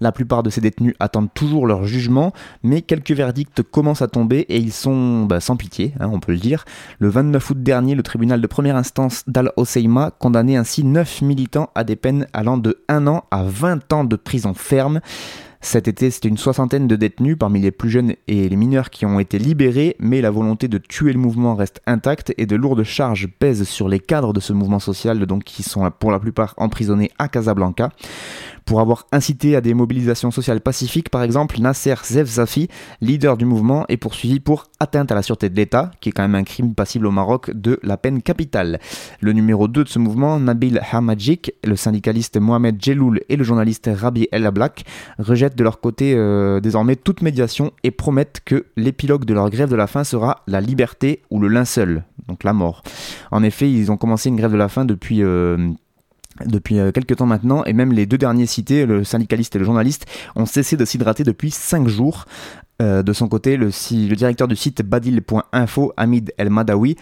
La 0.00 0.12
plupart 0.12 0.44
de 0.44 0.50
ces 0.50 0.60
détenus 0.60 0.94
attendent 1.00 1.32
toujours 1.34 1.66
leur 1.66 1.84
jugement, 1.86 2.32
mais 2.62 2.82
quelques 2.82 3.10
verdicts 3.10 3.62
commencent 3.62 4.02
à 4.02 4.08
tomber 4.08 4.40
et 4.48 4.58
ils 4.58 4.72
sont 4.72 5.24
bah, 5.24 5.40
sans 5.40 5.56
pitié, 5.56 5.92
hein, 5.98 6.08
on 6.12 6.20
peut 6.20 6.32
le 6.32 6.38
dire. 6.38 6.64
Le 7.00 7.08
29 7.08 7.50
août 7.50 7.62
dernier, 7.62 7.96
le 7.96 8.04
tribunal 8.04 8.40
de 8.40 8.46
première 8.46 8.76
instance 8.76 9.24
d'Al-Hoceima 9.26 10.12
condamnait 10.20 10.56
ainsi 10.56 10.84
9 10.84 11.22
militants 11.22 11.70
à 11.74 11.82
des 11.82 11.96
peines 11.96 12.26
allant 12.32 12.58
de 12.58 12.82
1 12.88 13.08
an 13.08 13.24
à 13.32 13.42
20 13.42 13.92
ans 13.92 14.04
de 14.04 14.16
prison 14.16 14.54
ferme. 14.54 14.83
Cet 15.64 15.88
été, 15.88 16.10
c'était 16.10 16.28
une 16.28 16.36
soixantaine 16.36 16.86
de 16.86 16.94
détenus 16.94 17.38
parmi 17.38 17.58
les 17.58 17.70
plus 17.70 17.88
jeunes 17.88 18.12
et 18.28 18.50
les 18.50 18.56
mineurs 18.56 18.90
qui 18.90 19.06
ont 19.06 19.18
été 19.18 19.38
libérés, 19.38 19.96
mais 19.98 20.20
la 20.20 20.30
volonté 20.30 20.68
de 20.68 20.76
tuer 20.76 21.14
le 21.14 21.18
mouvement 21.18 21.54
reste 21.54 21.80
intacte 21.86 22.34
et 22.36 22.44
de 22.44 22.54
lourdes 22.54 22.82
charges 22.82 23.28
pèsent 23.38 23.66
sur 23.66 23.88
les 23.88 23.98
cadres 23.98 24.34
de 24.34 24.40
ce 24.40 24.52
mouvement 24.52 24.78
social, 24.78 25.24
donc 25.24 25.42
qui 25.44 25.62
sont 25.62 25.90
pour 25.90 26.10
la 26.10 26.18
plupart 26.18 26.52
emprisonnés 26.58 27.10
à 27.18 27.28
Casablanca 27.28 27.88
pour 28.64 28.80
avoir 28.80 29.06
incité 29.12 29.56
à 29.56 29.60
des 29.60 29.74
mobilisations 29.74 30.30
sociales 30.30 30.60
pacifiques. 30.60 31.08
Par 31.08 31.22
exemple, 31.22 31.60
Nasser 31.60 31.94
Zefzafi, 32.04 32.68
leader 33.00 33.36
du 33.36 33.44
mouvement, 33.44 33.84
est 33.88 33.96
poursuivi 33.96 34.40
pour 34.40 34.66
atteinte 34.80 35.12
à 35.12 35.14
la 35.14 35.22
sûreté 35.22 35.48
de 35.48 35.56
l'État, 35.56 35.90
qui 36.00 36.08
est 36.08 36.12
quand 36.12 36.22
même 36.22 36.34
un 36.34 36.44
crime 36.44 36.74
passible 36.74 37.06
au 37.06 37.10
Maroc 37.10 37.50
de 37.50 37.78
la 37.82 37.96
peine 37.96 38.22
capitale. 38.22 38.80
Le 39.20 39.32
numéro 39.32 39.68
2 39.68 39.84
de 39.84 39.88
ce 39.88 39.98
mouvement, 39.98 40.38
Nabil 40.38 40.80
Hamadjik, 40.92 41.52
le 41.64 41.76
syndicaliste 41.76 42.38
Mohamed 42.38 42.82
Jeloul 42.82 43.20
et 43.28 43.36
le 43.36 43.44
journaliste 43.44 43.90
Rabi 43.92 44.28
El 44.32 44.46
Ablak 44.46 44.84
rejettent 45.18 45.56
de 45.56 45.64
leur 45.64 45.80
côté 45.80 46.14
euh, 46.14 46.60
désormais 46.60 46.96
toute 46.96 47.22
médiation 47.22 47.72
et 47.82 47.90
promettent 47.90 48.40
que 48.44 48.66
l'épilogue 48.76 49.24
de 49.24 49.34
leur 49.34 49.50
grève 49.50 49.70
de 49.70 49.76
la 49.76 49.86
faim 49.86 50.04
sera 50.04 50.42
la 50.46 50.60
liberté 50.60 51.22
ou 51.30 51.40
le 51.40 51.48
linceul, 51.48 52.04
donc 52.28 52.44
la 52.44 52.52
mort. 52.52 52.82
En 53.30 53.42
effet, 53.42 53.70
ils 53.70 53.90
ont 53.90 53.96
commencé 53.96 54.28
une 54.28 54.36
grève 54.36 54.52
de 54.52 54.56
la 54.56 54.68
faim 54.68 54.84
depuis 54.84 55.22
euh, 55.22 55.70
depuis 56.46 56.78
euh, 56.78 56.92
quelques 56.92 57.16
temps 57.16 57.26
maintenant, 57.26 57.64
et 57.64 57.72
même 57.72 57.92
les 57.92 58.06
deux 58.06 58.18
derniers 58.18 58.46
cités, 58.46 58.86
le 58.86 59.04
syndicaliste 59.04 59.56
et 59.56 59.58
le 59.58 59.64
journaliste, 59.64 60.06
ont 60.36 60.46
cessé 60.46 60.76
de 60.76 60.84
s'hydrater 60.84 61.24
depuis 61.24 61.50
5 61.50 61.88
jours. 61.88 62.26
Euh, 62.82 63.04
de 63.04 63.12
son 63.12 63.28
côté, 63.28 63.56
le, 63.56 63.66
le 63.66 64.14
directeur 64.16 64.48
du 64.48 64.56
site 64.56 64.82
badil.info, 64.82 65.92
Hamid 65.96 66.34
El 66.36 66.50
Madawi, 66.50 66.96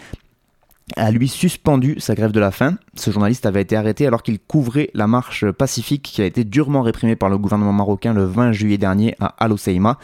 a 0.97 1.11
lui 1.11 1.27
suspendu 1.27 1.95
sa 1.99 2.13
grève 2.13 2.31
de 2.31 2.39
la 2.39 2.51
faim. 2.51 2.77
Ce 2.95 3.09
journaliste 3.09 3.45
avait 3.45 3.61
été 3.61 3.75
arrêté 3.75 4.05
alors 4.05 4.21
qu'il 4.21 4.39
couvrait 4.39 4.89
la 4.93 5.07
marche 5.07 5.49
pacifique 5.51 6.03
qui 6.03 6.21
a 6.21 6.25
été 6.25 6.43
durement 6.43 6.81
réprimée 6.81 7.15
par 7.15 7.29
le 7.29 7.37
gouvernement 7.37 7.73
marocain 7.73 8.13
le 8.13 8.25
20 8.25 8.51
juillet 8.51 8.77
dernier 8.77 9.15
à 9.19 9.33
Al 9.39 9.53
Hoceima. 9.53 9.97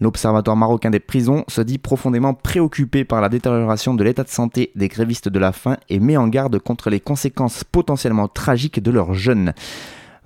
L'Observatoire 0.00 0.56
marocain 0.56 0.90
des 0.90 1.00
prisons 1.00 1.44
se 1.48 1.62
dit 1.62 1.78
profondément 1.78 2.34
préoccupé 2.34 3.04
par 3.04 3.20
la 3.20 3.28
détérioration 3.28 3.94
de 3.94 4.04
l'état 4.04 4.24
de 4.24 4.28
santé 4.28 4.70
des 4.74 4.88
grévistes 4.88 5.28
de 5.28 5.38
la 5.38 5.52
faim 5.52 5.78
et 5.88 6.00
met 6.00 6.16
en 6.16 6.28
garde 6.28 6.58
contre 6.58 6.90
les 6.90 7.00
conséquences 7.00 7.64
potentiellement 7.64 8.28
tragiques 8.28 8.82
de 8.82 8.90
leur 8.90 9.14
jeûne. 9.14 9.54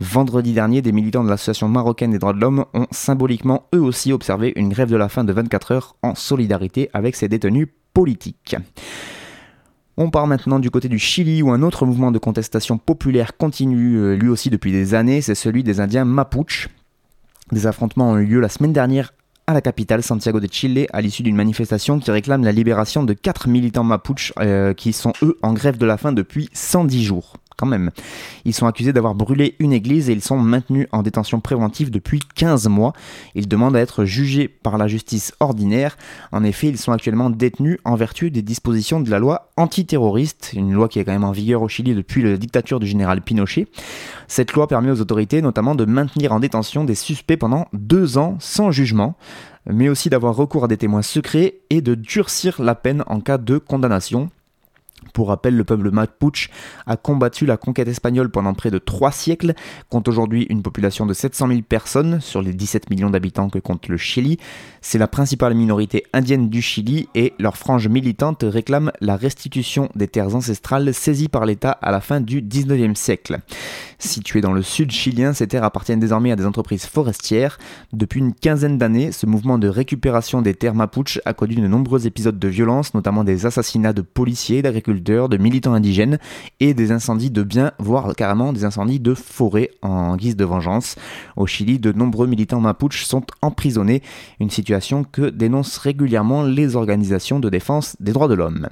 Vendredi 0.01 0.55
dernier, 0.55 0.81
des 0.81 0.93
militants 0.93 1.23
de 1.23 1.29
l'association 1.29 1.69
marocaine 1.69 2.11
des 2.11 2.19
droits 2.19 2.33
de 2.33 2.41
l'homme 2.41 2.65
ont 2.73 2.87
symboliquement 2.91 3.67
eux 3.75 3.83
aussi 3.83 4.13
observé 4.13 4.53
une 4.57 4.71
grève 4.71 4.91
de 4.91 4.97
la 4.97 5.11
faim 5.11 5.25
de 5.25 5.33
24 5.33 5.73
heures 5.73 5.97
en 6.03 6.15
solidarité 6.15 6.89
avec 6.95 7.17
ces 7.17 7.29
détenus 7.29 7.69
politiques. 7.93 8.57
On 10.03 10.09
part 10.09 10.27
maintenant 10.27 10.61
du 10.61 10.71
côté 10.71 10.89
du 10.89 10.99
Chili 10.99 11.43
où 11.43 11.51
un 11.51 11.61
autre 11.61 11.85
mouvement 11.85 12.11
de 12.11 12.19
contestation 12.19 12.79
populaire 12.79 13.37
continue 13.37 13.99
euh, 13.99 14.15
lui 14.15 14.31
aussi 14.31 14.49
depuis 14.49 14.73
des 14.73 14.95
années, 14.95 15.21
c'est 15.21 15.35
celui 15.35 15.63
des 15.63 15.79
Indiens 15.79 16.07
Mapuche. 16.07 16.71
Des 17.53 17.67
affrontements 17.67 18.13
ont 18.13 18.17
eu 18.17 18.25
lieu 18.25 18.41
la 18.41 18.49
semaine 18.49 18.73
dernière 18.73 19.13
à 19.47 19.53
la 19.53 19.61
capitale 19.61 20.03
Santiago 20.03 20.41
de 20.41 20.49
Chile 20.51 20.87
à 20.95 21.03
l'issue 21.03 21.23
d'une 21.23 21.37
manifestation 21.37 22.01
qui 22.01 22.11
réclame 22.11 22.45
la 22.45 22.53
libération 22.53 23.03
de 23.03 23.13
quatre 23.13 23.47
militants 23.47 23.85
Mapuche 23.85 24.33
euh, 24.39 24.73
qui 24.73 24.95
sont 24.95 25.13
eux 25.21 25.37
en 25.43 25.53
grève 25.53 25.77
de 25.77 25.85
la 25.85 25.99
faim 25.99 26.13
depuis 26.13 26.49
110 26.55 27.05
jours 27.05 27.35
Ils 28.45 28.55
sont 28.55 28.67
accusés 28.67 28.93
d'avoir 28.93 29.15
brûlé 29.15 29.57
une 29.59 29.73
église 29.73 30.11
et 30.11 30.13
ils 30.13 30.23
sont 30.23 30.39
maintenus 30.39 30.87
en 30.93 31.03
détention 31.03 31.41
préventive 31.41 31.91
depuis 31.91 32.21
15 32.35 32.69
mois. 32.69 32.93
Ils 33.35 33.49
demandent 33.49 33.77
à 33.77 33.81
être 33.81 34.05
jugés 34.05 34.49
par 34.49 34.79
la 34.79 34.89
justice 34.89 35.33
ordinaire. 35.41 35.97
En 36.33 36.45
effet, 36.45 36.69
ils 36.69 36.79
sont 36.79 36.93
actuellement 36.93 37.31
détenus 37.31 37.79
en 37.85 37.97
vertu 37.97 38.31
des 38.31 38.43
dispositions 38.43 39.01
de 39.01 39.11
la 39.11 39.19
loi 39.19 39.51
antiterroriste, 39.57 40.53
une 40.55 40.73
loi 40.73 40.89
qui 40.89 40.99
est 40.99 41.05
quand 41.05 41.13
même 41.13 41.25
en 41.25 41.33
vigueur 41.33 41.63
au 41.63 41.69
Chili 41.69 41.95
depuis 41.95 42.23
la 42.23 42.37
dictature 42.37 42.81
du 42.81 42.87
général 42.87 43.23
Pinochet. 43.23 43.67
Cette 44.29 44.53
loi 44.53 44.67
permet 44.67 44.91
aux 44.91 45.01
autorités 45.01 45.43
notamment 45.43 45.75
de 45.75 45.85
maintenir 45.85 46.33
en 46.33 46.41
détention 46.41 46.85
des 46.85 46.95
suspects 46.95 47.37
pendant 47.37 47.67
deux 47.73 48.19
ans 48.19 48.37
sans 48.41 48.71
jugement 48.71 49.17
mais 49.67 49.89
aussi 49.89 50.11
d'avoir 50.11 50.35
recours 50.35 50.65
à 50.65 50.69
des 50.69 50.77
témoins 50.77 51.03
secrets 51.03 51.61
et 51.71 51.81
de 51.81 51.95
durcir 51.95 52.63
la 52.63 52.75
peine 52.75 53.05
en 53.07 53.21
cas 53.21 53.39
de 53.39 53.59
condamnation. 53.59 54.31
Pour 55.13 55.29
rappel, 55.29 55.57
le 55.57 55.65
peuple 55.65 55.91
mapuche 55.91 56.51
a 56.87 56.97
combattu 56.97 57.47
la 57.47 57.57
conquête 57.57 57.89
espagnole 57.89 58.31
pendant 58.31 58.55
près 58.55 58.71
de 58.71 58.79
trois 58.79 59.13
siècles, 59.13 59.55
compte 59.89 60.09
aujourd'hui 60.09 60.47
une 60.51 60.63
population 60.63 61.07
de 61.07 61.15
700 61.15 61.49
000 61.49 61.61
personnes 61.63 62.21
sur 62.21 62.43
les 62.43 62.53
17 62.53 62.91
millions 62.91 63.11
d'habitants 63.11 63.51
que 63.51 63.59
compte 63.59 63.89
le 63.89 63.97
Chili. 63.97 64.39
C'est 64.81 64.99
la 64.99 65.09
principale 65.09 65.55
minorité 65.55 66.05
indienne 66.13 66.49
du 66.49 66.63
Chili 66.63 67.09
et 67.15 67.35
leur 67.39 67.57
frange 67.57 67.89
militante 67.89 68.45
réclame 68.47 68.93
la 69.01 69.17
restitution 69.17 69.89
des 69.95 70.09
terres 70.09 70.35
ancestrales 70.35 70.93
saisies 70.95 71.29
par 71.29 71.47
l'État 71.47 71.73
à 71.73 71.91
la 71.91 72.01
fin 72.01 72.21
du 72.21 72.43
19e 72.43 72.95
siècle. 72.95 73.41
Situées 73.99 74.41
dans 74.41 74.53
le 74.53 74.63
sud 74.63 74.91
chilien, 74.91 75.35
ces 75.35 75.47
terres 75.47 75.65
appartiennent 75.65 76.01
désormais 76.01 76.33
à 76.33 76.37
des 76.37 76.47
entreprises 76.47 76.87
forestières. 76.87 77.59
Depuis 77.93 78.21
une 78.21 78.33
quinzaine 78.33 78.79
d'années, 78.79 79.13
ce 79.13 79.27
mouvement 79.27 79.59
de 79.59 79.69
récupération 79.69 80.41
des 80.41 80.55
terres 80.55 80.75
mapuches 80.75 81.21
a 81.25 81.35
connu 81.35 81.57
de 81.57 81.67
nombreux 81.67 82.07
épisodes 82.07 82.39
de 82.39 82.49
violence, 82.49 82.95
notamment 82.95 83.25
des 83.25 83.47
assassinats 83.47 83.93
de 83.93 84.03
policiers, 84.03 84.63
d'agriculteurs, 84.63 85.00
de 85.01 85.37
militants 85.37 85.75
indigènes 85.75 86.19
et 86.61 86.75
des 86.75 86.93
incendies 86.93 87.31
de 87.31 87.43
biens, 87.43 87.73
voire 87.79 88.15
carrément 88.15 88.53
des 88.53 88.65
incendies 88.65 89.01
de 89.01 89.15
forêts 89.15 89.71
en 89.83 90.17
guise 90.17 90.37
de 90.37 90.45
vengeance. 90.45 90.97
Au 91.37 91.47
Chili, 91.47 91.79
de 91.79 91.93
nombreux 91.93 92.27
militants 92.27 92.61
mapuches 92.61 93.05
sont 93.05 93.25
emprisonnés, 93.43 94.03
une 94.39 94.51
situation 94.51 95.05
que 95.05 95.31
dénoncent 95.31 95.79
régulièrement 95.79 96.43
les 96.43 96.77
organisations 96.77 97.41
de 97.41 97.49
défense 97.49 97.97
des 98.01 98.13
droits 98.13 98.29
de 98.29 98.35
l'homme. 98.35 98.69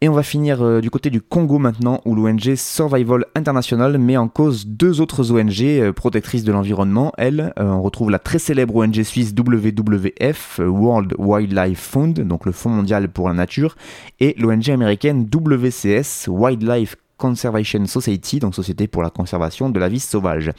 Et 0.00 0.08
on 0.08 0.12
va 0.12 0.22
finir 0.22 0.62
euh, 0.62 0.80
du 0.80 0.90
côté 0.90 1.10
du 1.10 1.20
Congo 1.20 1.58
maintenant, 1.58 2.00
où 2.04 2.14
l'ONG 2.14 2.54
Survival 2.54 3.24
International 3.34 3.98
met 3.98 4.16
en 4.16 4.28
cause 4.28 4.64
deux 4.64 5.00
autres 5.00 5.32
ONG 5.32 5.60
euh, 5.62 5.92
protectrices 5.92 6.44
de 6.44 6.52
l'environnement. 6.52 7.12
Elles, 7.18 7.52
euh, 7.58 7.64
on 7.64 7.82
retrouve 7.82 8.08
la 8.08 8.20
très 8.20 8.38
célèbre 8.38 8.76
ONG 8.76 9.02
suisse 9.02 9.34
WWF, 9.36 10.60
World 10.60 11.14
Wildlife 11.18 11.80
Fund, 11.80 12.12
donc 12.20 12.46
le 12.46 12.52
Fonds 12.52 12.70
mondial 12.70 13.08
pour 13.08 13.26
la 13.26 13.34
nature, 13.34 13.74
et 14.20 14.36
l'ONG 14.38 14.70
américaine 14.70 15.28
WCS, 15.34 16.28
Wildlife 16.28 16.94
Conservation 17.16 17.84
Society, 17.86 18.38
donc 18.38 18.54
Société 18.54 18.86
pour 18.86 19.02
la 19.02 19.10
conservation 19.10 19.68
de 19.68 19.80
la 19.80 19.88
vie 19.88 19.98
sauvage. 19.98 20.52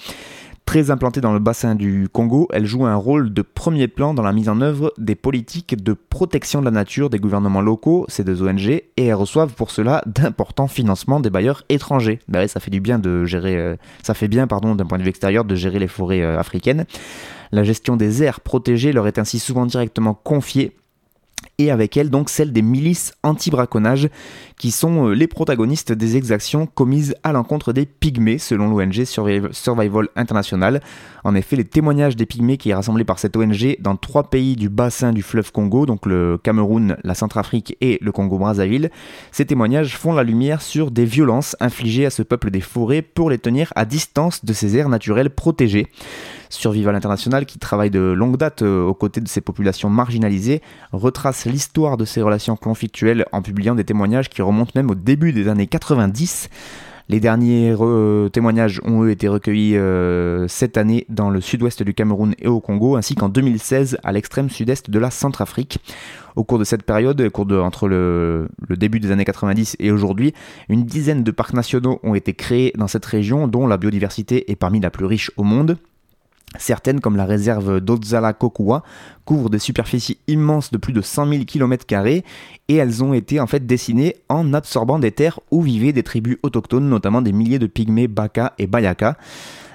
Très 0.69 0.91
implantée 0.91 1.19
dans 1.19 1.33
le 1.33 1.39
bassin 1.39 1.73
du 1.73 2.09
Congo, 2.13 2.47
elle 2.53 2.67
joue 2.67 2.85
un 2.85 2.93
rôle 2.93 3.33
de 3.33 3.41
premier 3.41 3.87
plan 3.87 4.13
dans 4.13 4.21
la 4.21 4.31
mise 4.31 4.49
en 4.49 4.61
œuvre 4.61 4.93
des 4.99 5.15
politiques 5.15 5.81
de 5.83 5.93
protection 5.93 6.59
de 6.59 6.65
la 6.65 6.69
nature 6.69 7.09
des 7.09 7.17
gouvernements 7.17 7.61
locaux, 7.61 8.05
ces 8.07 8.23
deux 8.23 8.43
ONG, 8.43 8.67
et 8.69 8.85
elles 8.97 9.15
reçoivent 9.15 9.55
pour 9.55 9.71
cela 9.71 10.03
d'importants 10.05 10.67
financements 10.67 11.21
des 11.21 11.31
bailleurs 11.31 11.63
étrangers. 11.69 12.19
Bah 12.27 12.47
ça 12.47 12.59
fait 12.59 12.69
du 12.69 12.81
bien 12.81 12.99
de 12.99 13.25
gérer, 13.25 13.57
euh, 13.57 13.77
ça 14.03 14.13
fait 14.13 14.27
bien, 14.27 14.45
pardon, 14.45 14.75
d'un 14.75 14.85
point 14.85 14.99
de 14.99 15.03
vue 15.03 15.09
extérieur, 15.09 15.43
de 15.43 15.55
gérer 15.55 15.79
les 15.79 15.87
forêts 15.87 16.21
euh, 16.21 16.37
africaines. 16.37 16.85
La 17.51 17.63
gestion 17.63 17.95
des 17.95 18.21
aires 18.21 18.39
protégées 18.39 18.93
leur 18.93 19.07
est 19.07 19.17
ainsi 19.17 19.39
souvent 19.39 19.65
directement 19.65 20.13
confiée 20.13 20.75
et 21.59 21.69
avec 21.69 21.95
elle 21.97 22.09
donc 22.09 22.29
celle 22.29 22.51
des 22.51 22.63
milices 22.63 23.13
anti-braconnage 23.21 24.09
qui 24.57 24.71
sont 24.71 25.09
euh, 25.09 25.13
les 25.13 25.27
protagonistes 25.27 25.91
des 25.91 26.17
exactions 26.17 26.65
commises 26.65 27.13
à 27.23 27.31
l'encontre 27.31 27.73
des 27.73 27.85
pygmées 27.85 28.39
selon 28.39 28.69
l'ONG 28.69 29.03
Survival 29.03 30.07
International. 30.15 30.81
En 31.23 31.35
effet, 31.35 31.55
les 31.55 31.65
témoignages 31.65 32.15
des 32.15 32.25
pygmées 32.25 32.57
qui 32.57 32.71
est 32.71 32.73
rassemblé 32.73 33.03
par 33.03 33.19
cette 33.19 33.35
ONG 33.35 33.75
dans 33.79 33.95
trois 33.95 34.29
pays 34.29 34.55
du 34.55 34.69
bassin 34.69 35.11
du 35.11 35.21
fleuve 35.21 35.51
Congo, 35.51 35.85
donc 35.85 36.05
le 36.05 36.39
Cameroun, 36.41 36.97
la 37.03 37.13
Centrafrique 37.13 37.77
et 37.81 37.99
le 38.01 38.11
Congo-Brazzaville, 38.11 38.89
ces 39.31 39.45
témoignages 39.45 39.97
font 39.97 40.13
la 40.13 40.23
lumière 40.23 40.61
sur 40.61 40.91
des 40.91 41.05
violences 41.05 41.55
infligées 41.59 42.05
à 42.05 42.09
ce 42.09 42.23
peuple 42.23 42.51
des 42.51 42.61
forêts 42.61 43.01
pour 43.01 43.29
les 43.29 43.37
tenir 43.37 43.73
à 43.75 43.85
distance 43.85 44.45
de 44.45 44.53
ces 44.53 44.77
aires 44.77 44.89
naturelles 44.89 45.29
protégées. 45.29 45.87
Survival 46.49 46.95
International, 46.95 47.45
qui 47.45 47.59
travaille 47.59 47.89
de 47.89 47.99
longue 47.99 48.37
date 48.37 48.61
euh, 48.61 48.83
aux 48.83 48.93
côtés 48.93 49.21
de 49.21 49.27
ces 49.27 49.41
populations 49.41 49.89
marginalisées, 49.89 50.61
retrace 50.91 51.45
l'histoire 51.45 51.97
de 51.97 52.05
ces 52.05 52.21
relations 52.21 52.55
conflictuelles 52.55 53.25
en 53.31 53.41
publiant 53.41 53.75
des 53.75 53.83
témoignages 53.83 54.29
qui 54.29 54.41
remontent 54.41 54.71
même 54.75 54.89
au 54.89 54.95
début 54.95 55.31
des 55.31 55.47
années 55.47 55.67
90. 55.67 56.49
Les 57.09 57.19
derniers 57.19 57.73
témoignages 58.31 58.79
ont 58.85 59.03
eux 59.03 59.09
été 59.09 59.27
recueillis 59.27 59.75
euh, 59.75 60.47
cette 60.47 60.77
année 60.77 61.07
dans 61.09 61.31
le 61.31 61.41
sud-ouest 61.41 61.81
du 61.81 61.95
Cameroun 61.95 62.35
et 62.37 62.47
au 62.47 62.59
Congo, 62.59 62.97
ainsi 62.97 63.15
qu'en 63.15 63.29
2016 63.29 63.97
à 64.03 64.11
l'extrême 64.11 64.47
sud-est 64.47 64.91
de 64.91 64.99
la 64.99 65.09
Centrafrique. 65.09 65.79
Au 66.35 66.43
cours 66.43 66.59
de 66.59 66.63
cette 66.63 66.83
période, 66.83 67.19
entre 67.63 67.87
le, 67.87 68.47
début 68.69 68.99
des 68.99 69.09
années 69.09 69.25
90 69.25 69.77
et 69.79 69.91
aujourd'hui, 69.91 70.35
une 70.69 70.85
dizaine 70.85 71.23
de 71.23 71.31
parcs 71.31 71.55
nationaux 71.55 71.99
ont 72.03 72.13
été 72.13 72.33
créés 72.33 72.73
dans 72.77 72.87
cette 72.87 73.05
région, 73.05 73.47
dont 73.47 73.65
la 73.65 73.77
biodiversité 73.77 74.51
est 74.51 74.55
parmi 74.55 74.79
la 74.79 74.91
plus 74.91 75.05
riche 75.05 75.31
au 75.35 75.43
monde. 75.43 75.77
Certaines, 76.57 76.99
comme 76.99 77.15
la 77.15 77.25
réserve 77.25 77.79
d'Ozala 77.79 78.33
Kokua, 78.33 78.81
couvrent 79.23 79.49
des 79.49 79.59
superficies 79.59 80.17
immenses 80.27 80.71
de 80.71 80.77
plus 80.77 80.93
de 80.93 81.01
100 81.01 81.27
000 81.27 81.43
km 81.45 81.85
et 82.67 82.75
elles 82.75 83.03
ont 83.03 83.13
été 83.13 83.39
en 83.39 83.47
fait 83.47 83.65
dessinées 83.65 84.15
en 84.29 84.53
absorbant 84.53 84.97
des 84.97 85.11
terres 85.11 85.39
où 85.51 85.61
vivaient 85.61 85.93
des 85.93 86.03
tribus 86.03 86.37
autochtones, 86.41 86.89
notamment 86.89 87.21
des 87.21 87.33
milliers 87.33 87.59
de 87.59 87.67
pygmées 87.67 88.07
Baka 88.07 88.53
et 88.57 88.65
Bayaka. 88.65 89.15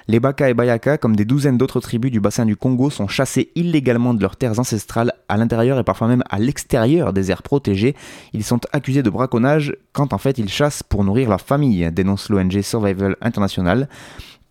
Les 0.07 0.19
Baka 0.19 0.49
et 0.49 0.53
Bayaka, 0.53 0.99
comme 0.99 1.15
des 1.15 1.25
douzaines 1.25 1.57
d'autres 1.57 1.79
tribus 1.79 2.11
du 2.11 2.19
bassin 2.19 2.45
du 2.45 2.55
Congo, 2.55 2.91
sont 2.91 3.07
chassés 3.07 3.51
illégalement 3.55 4.13
de 4.13 4.21
leurs 4.21 4.35
terres 4.35 4.59
ancestrales 4.59 5.13
à 5.29 5.37
l'intérieur 5.37 5.79
et 5.79 5.83
parfois 5.83 6.07
même 6.07 6.23
à 6.29 6.37
l'extérieur 6.37 7.11
des 7.11 7.31
aires 7.31 7.41
protégées. 7.41 7.95
Ils 8.33 8.43
sont 8.43 8.59
accusés 8.71 9.01
de 9.01 9.09
braconnage 9.09 9.75
quand 9.93 10.13
en 10.13 10.19
fait 10.19 10.37
ils 10.37 10.49
chassent 10.49 10.83
pour 10.83 11.03
nourrir 11.03 11.29
leur 11.29 11.41
famille, 11.41 11.89
dénonce 11.91 12.29
l'ONG 12.29 12.61
Survival 12.61 13.15
International. 13.21 13.89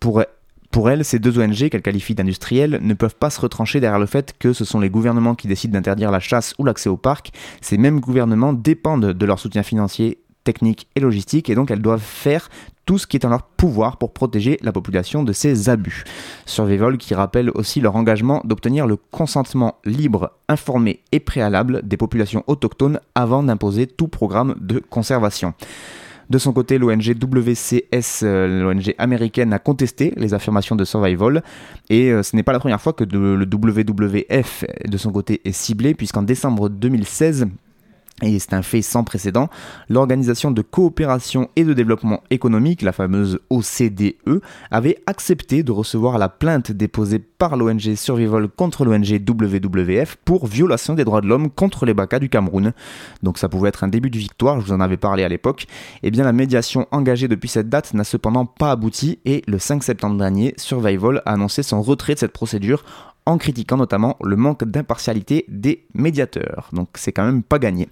Pour 0.01 0.23
pour 0.75 0.89
elle, 0.89 1.05
ces 1.05 1.19
deux 1.19 1.39
ONG, 1.39 1.69
qu'elle 1.69 1.81
qualifie 1.81 2.15
d'industrielles, 2.15 2.79
ne 2.81 2.93
peuvent 2.93 3.15
pas 3.15 3.29
se 3.29 3.39
retrancher 3.39 3.79
derrière 3.79 3.97
le 3.97 4.07
fait 4.07 4.35
que 4.37 4.51
ce 4.51 4.65
sont 4.65 4.81
les 4.81 4.89
gouvernements 4.89 5.33
qui 5.33 5.47
décident 5.47 5.71
d'interdire 5.71 6.11
la 6.11 6.19
chasse 6.19 6.53
ou 6.59 6.65
l'accès 6.65 6.89
au 6.89 6.97
parc. 6.97 7.31
Ces 7.61 7.77
mêmes 7.77 8.01
gouvernements 8.01 8.51
dépendent 8.51 9.13
de 9.13 9.25
leur 9.25 9.39
soutien 9.39 9.63
financier, 9.63 10.17
technique 10.43 10.89
et 10.97 10.99
logistique, 10.99 11.49
et 11.49 11.55
donc 11.55 11.71
elles 11.71 11.81
doivent 11.81 12.01
faire 12.01 12.49
tout 12.85 12.97
ce 12.97 13.07
qui 13.07 13.15
est 13.15 13.25
en 13.25 13.29
leur 13.29 13.43
pouvoir 13.43 13.95
pour 13.95 14.11
protéger 14.11 14.59
la 14.63 14.73
population 14.73 15.23
de 15.23 15.31
ces 15.31 15.69
abus. 15.69 16.03
Survival 16.45 16.97
qui 16.97 17.13
rappelle 17.13 17.51
aussi 17.51 17.79
leur 17.79 17.95
engagement 17.95 18.41
d'obtenir 18.43 18.85
le 18.85 18.97
consentement 18.97 19.77
libre, 19.85 20.33
informé 20.49 20.99
et 21.13 21.21
préalable 21.21 21.87
des 21.87 21.95
populations 21.95 22.43
autochtones 22.47 22.99
avant 23.15 23.43
d'imposer 23.43 23.87
tout 23.87 24.09
programme 24.09 24.55
de 24.59 24.79
conservation. 24.89 25.53
De 26.29 26.37
son 26.37 26.53
côté, 26.53 26.77
l'ONG 26.77 27.15
WCS, 27.21 28.23
euh, 28.23 28.63
l'ONG 28.63 28.95
américaine, 28.97 29.53
a 29.53 29.59
contesté 29.59 30.13
les 30.17 30.33
affirmations 30.33 30.75
de 30.75 30.83
Survival. 30.83 31.43
Et 31.89 32.11
euh, 32.11 32.23
ce 32.23 32.35
n'est 32.35 32.43
pas 32.43 32.53
la 32.53 32.59
première 32.59 32.81
fois 32.81 32.93
que 32.93 33.03
le 33.03 33.45
WWF, 33.45 34.65
de 34.87 34.97
son 34.97 35.11
côté, 35.11 35.41
est 35.45 35.51
ciblé, 35.51 35.93
puisqu'en 35.93 36.23
décembre 36.23 36.69
2016, 36.69 37.47
et 38.21 38.39
c'est 38.39 38.53
un 38.53 38.61
fait 38.61 38.81
sans 38.81 39.03
précédent, 39.03 39.49
l'Organisation 39.89 40.49
de 40.49 40.61
coopération 40.61 41.49
et 41.57 41.65
de 41.65 41.73
développement 41.73 42.23
économique, 42.29 42.81
la 42.81 42.93
fameuse 42.93 43.39
OCDE, 43.49 44.41
avait 44.71 44.97
accepté 45.05 45.63
de 45.63 45.71
recevoir 45.73 46.17
la 46.17 46.29
plainte 46.29 46.71
déposée 46.71 47.19
par 47.19 47.57
l'ONG 47.57 47.95
Survival 47.95 48.47
contre 48.47 48.85
l'ONG 48.85 49.21
WWF 49.27 50.15
pour 50.23 50.47
violation 50.47 50.93
des 50.93 51.03
droits 51.03 51.19
de 51.19 51.27
l'homme 51.27 51.49
contre 51.49 51.85
les 51.85 51.93
Baka 51.93 52.19
du 52.19 52.29
Cameroun. 52.29 52.71
Donc 53.21 53.37
ça 53.37 53.49
pouvait 53.49 53.67
être 53.67 53.83
un 53.83 53.89
début 53.89 54.09
de 54.09 54.17
victoire, 54.17 54.61
je 54.61 54.67
vous 54.67 54.73
en 54.73 54.79
avais 54.79 54.95
parlé 54.95 55.25
à 55.25 55.29
l'époque. 55.29 55.63
Et 56.01 56.07
eh 56.07 56.11
bien 56.11 56.23
la 56.23 56.31
médiation 56.31 56.87
engagée 56.91 57.27
depuis 57.27 57.49
cette 57.49 57.67
date 57.67 57.93
n'a 57.93 58.05
cependant 58.05 58.45
pas 58.45 58.71
abouti 58.71 59.19
et 59.25 59.43
le 59.45 59.59
5 59.59 59.83
septembre 59.83 60.17
dernier, 60.17 60.53
Survival 60.55 61.21
a 61.25 61.33
annoncé 61.33 61.63
son 61.63 61.81
retrait 61.81 62.13
de 62.13 62.19
cette 62.19 62.31
procédure 62.31 62.85
en 63.25 63.37
critiquant 63.37 63.77
notamment 63.77 64.17
le 64.23 64.35
manque 64.35 64.63
d'impartialité 64.63 65.45
des 65.47 65.85
médiateurs. 65.93 66.69
Donc 66.73 66.89
c'est 66.95 67.11
quand 67.11 67.25
même 67.25 67.43
pas 67.43 67.59
gagné. 67.59 67.89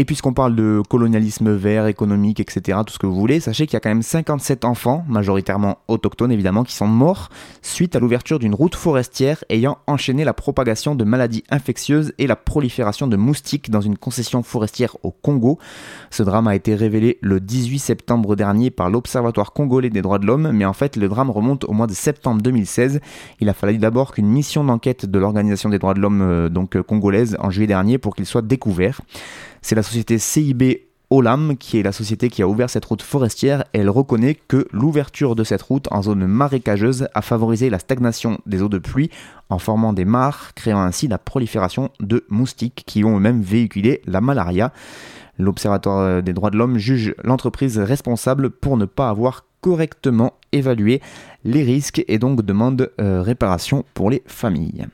Et 0.00 0.04
puisqu'on 0.04 0.32
parle 0.32 0.54
de 0.54 0.80
colonialisme 0.88 1.52
vert, 1.52 1.88
économique, 1.88 2.38
etc., 2.38 2.78
tout 2.86 2.92
ce 2.92 3.00
que 3.00 3.06
vous 3.06 3.18
voulez, 3.18 3.40
sachez 3.40 3.66
qu'il 3.66 3.74
y 3.74 3.78
a 3.78 3.80
quand 3.80 3.88
même 3.88 4.02
57 4.02 4.64
enfants, 4.64 5.04
majoritairement 5.08 5.78
autochtones 5.88 6.30
évidemment, 6.30 6.62
qui 6.62 6.72
sont 6.72 6.86
morts 6.86 7.30
suite 7.62 7.96
à 7.96 7.98
l'ouverture 7.98 8.38
d'une 8.38 8.54
route 8.54 8.76
forestière 8.76 9.42
ayant 9.50 9.78
enchaîné 9.88 10.22
la 10.22 10.34
propagation 10.34 10.94
de 10.94 11.02
maladies 11.02 11.42
infectieuses 11.50 12.12
et 12.18 12.28
la 12.28 12.36
prolifération 12.36 13.08
de 13.08 13.16
moustiques 13.16 13.72
dans 13.72 13.80
une 13.80 13.98
concession 13.98 14.44
forestière 14.44 14.96
au 15.02 15.10
Congo. 15.10 15.58
Ce 16.10 16.22
drame 16.22 16.46
a 16.46 16.54
été 16.54 16.76
révélé 16.76 17.18
le 17.20 17.40
18 17.40 17.80
septembre 17.80 18.36
dernier 18.36 18.70
par 18.70 18.90
l'Observatoire 18.90 19.52
congolais 19.52 19.90
des 19.90 20.00
droits 20.00 20.20
de 20.20 20.26
l'homme, 20.26 20.52
mais 20.52 20.64
en 20.64 20.74
fait 20.74 20.94
le 20.94 21.08
drame 21.08 21.30
remonte 21.30 21.64
au 21.64 21.72
mois 21.72 21.88
de 21.88 21.94
septembre 21.94 22.40
2016. 22.40 23.00
Il 23.40 23.48
a 23.48 23.52
fallu 23.52 23.78
d'abord 23.78 24.14
qu'une 24.14 24.28
mission 24.28 24.62
d'enquête 24.62 25.06
de 25.06 25.18
l'Organisation 25.18 25.70
des 25.70 25.80
droits 25.80 25.94
de 25.94 26.00
l'homme 26.00 26.22
euh, 26.22 26.48
donc 26.48 26.76
euh, 26.76 26.84
congolaise 26.84 27.36
en 27.40 27.50
juillet 27.50 27.66
dernier 27.66 27.98
pour 27.98 28.14
qu'il 28.14 28.26
soit 28.26 28.42
découvert. 28.42 29.00
C'est 29.62 29.74
la 29.74 29.82
société 29.82 30.18
CIB 30.18 30.88
Olam, 31.10 31.56
qui 31.56 31.78
est 31.78 31.82
la 31.82 31.92
société 31.92 32.28
qui 32.28 32.42
a 32.42 32.48
ouvert 32.48 32.68
cette 32.68 32.84
route 32.84 33.00
forestière, 33.00 33.64
elle 33.72 33.88
reconnaît 33.88 34.34
que 34.34 34.68
l'ouverture 34.72 35.34
de 35.34 35.42
cette 35.42 35.62
route 35.62 35.88
en 35.90 36.02
zone 36.02 36.26
marécageuse 36.26 37.08
a 37.14 37.22
favorisé 37.22 37.70
la 37.70 37.78
stagnation 37.78 38.38
des 38.44 38.62
eaux 38.62 38.68
de 38.68 38.76
pluie 38.76 39.10
en 39.48 39.58
formant 39.58 39.94
des 39.94 40.04
mares, 40.04 40.52
créant 40.54 40.80
ainsi 40.80 41.08
la 41.08 41.16
prolifération 41.16 41.90
de 42.00 42.26
moustiques 42.28 42.84
qui 42.86 43.04
ont 43.04 43.16
eux-mêmes 43.16 43.40
véhiculé 43.40 44.02
la 44.06 44.20
malaria. 44.20 44.70
L'Observatoire 45.38 46.22
des 46.22 46.34
droits 46.34 46.50
de 46.50 46.58
l'homme 46.58 46.76
juge 46.76 47.14
l'entreprise 47.24 47.78
responsable 47.78 48.50
pour 48.50 48.76
ne 48.76 48.84
pas 48.84 49.08
avoir 49.08 49.46
correctement 49.62 50.34
évalué 50.52 51.00
les 51.44 51.62
risques 51.62 52.04
et 52.06 52.18
donc 52.18 52.42
demande 52.42 52.90
euh, 53.00 53.22
réparation 53.22 53.84
pour 53.94 54.10
les 54.10 54.22
familles. 54.26 54.86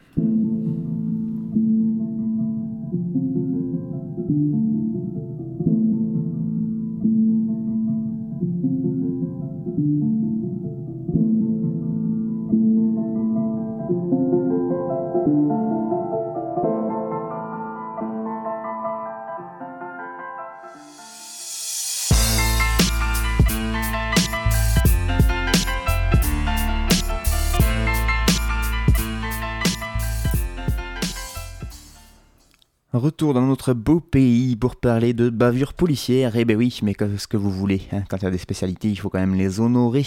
Retour 32.95 33.35
dans 33.35 33.41
notre 33.41 33.73
beau 33.73 33.99
pays 33.99 34.55
pour 34.55 34.77
parler 34.77 35.15
de 35.15 35.29
bavure 35.29 35.75
policière. 35.75 36.37
Eh 36.37 36.45
ben 36.45 36.57
oui, 36.57 36.79
mais 36.85 36.95
qu'est-ce 36.95 37.27
que 37.27 37.37
vous 37.37 37.51
voulez 37.51 37.83
hein, 37.91 38.05
Quand 38.09 38.19
il 38.19 38.23
y 38.23 38.29
a 38.29 38.31
des 38.31 38.39
spécialités, 38.39 38.89
il 38.89 38.95
faut 38.95 39.11
quand 39.11 39.19
même 39.19 39.35
les 39.35 39.59
honorer. 39.59 40.07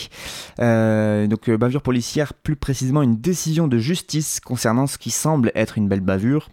Euh, 0.61 1.27
donc 1.27 1.49
euh, 1.49 1.57
bavure 1.57 1.81
policière, 1.81 2.33
plus 2.33 2.55
précisément 2.55 3.01
une 3.01 3.17
décision 3.17 3.67
de 3.67 3.77
justice 3.77 4.39
concernant 4.39 4.87
ce 4.87 4.97
qui 4.97 5.11
semble 5.11 5.51
être 5.53 5.77
une 5.77 5.89
belle 5.89 5.99
bavure. 5.99 6.47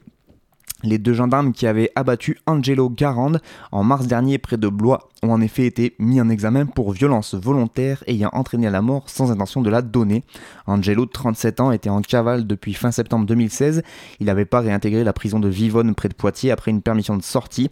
Les 0.83 0.99
deux 0.99 1.15
gendarmes 1.15 1.53
qui 1.53 1.67
avaient 1.67 1.91
abattu 1.95 2.39
Angelo 2.47 2.91
Garande 2.91 3.41
en 3.73 3.85
mars 3.85 4.07
dernier 4.07 4.37
près 4.39 4.59
de 4.59 4.69
Blois 4.69 5.09
ont 5.23 5.31
en 5.31 5.41
effet 5.41 5.65
été 5.65 5.95
mis 5.99 6.21
en 6.21 6.29
examen 6.29 6.67
pour 6.67 6.93
violence 6.93 7.35
volontaire 7.35 8.05
ayant 8.07 8.29
entraîné 8.33 8.69
la 8.69 8.83
mort 8.83 9.09
sans 9.09 9.31
intention 9.31 9.63
de 9.63 9.71
la 9.71 9.81
donner. 9.81 10.25
Angelo, 10.67 11.07
37 11.07 11.61
ans, 11.61 11.73
était 11.73 11.89
en 11.89 12.03
cavale 12.03 12.47
depuis 12.47 12.75
fin 12.75 12.91
septembre 12.91 13.25
2016. 13.25 13.83
Il 14.21 14.27
n'avait 14.27 14.45
pas 14.45 14.61
réintégré 14.61 15.05
la 15.05 15.15
prison 15.15 15.41
de 15.41 15.49
Vivonne 15.49 15.95
près 15.95 16.11
de 16.11 16.15
Poitiers 16.15 16.51
après 16.51 16.71
une 16.71 16.83
permission 16.83 17.17
de 17.17 17.23
sortie. 17.23 17.71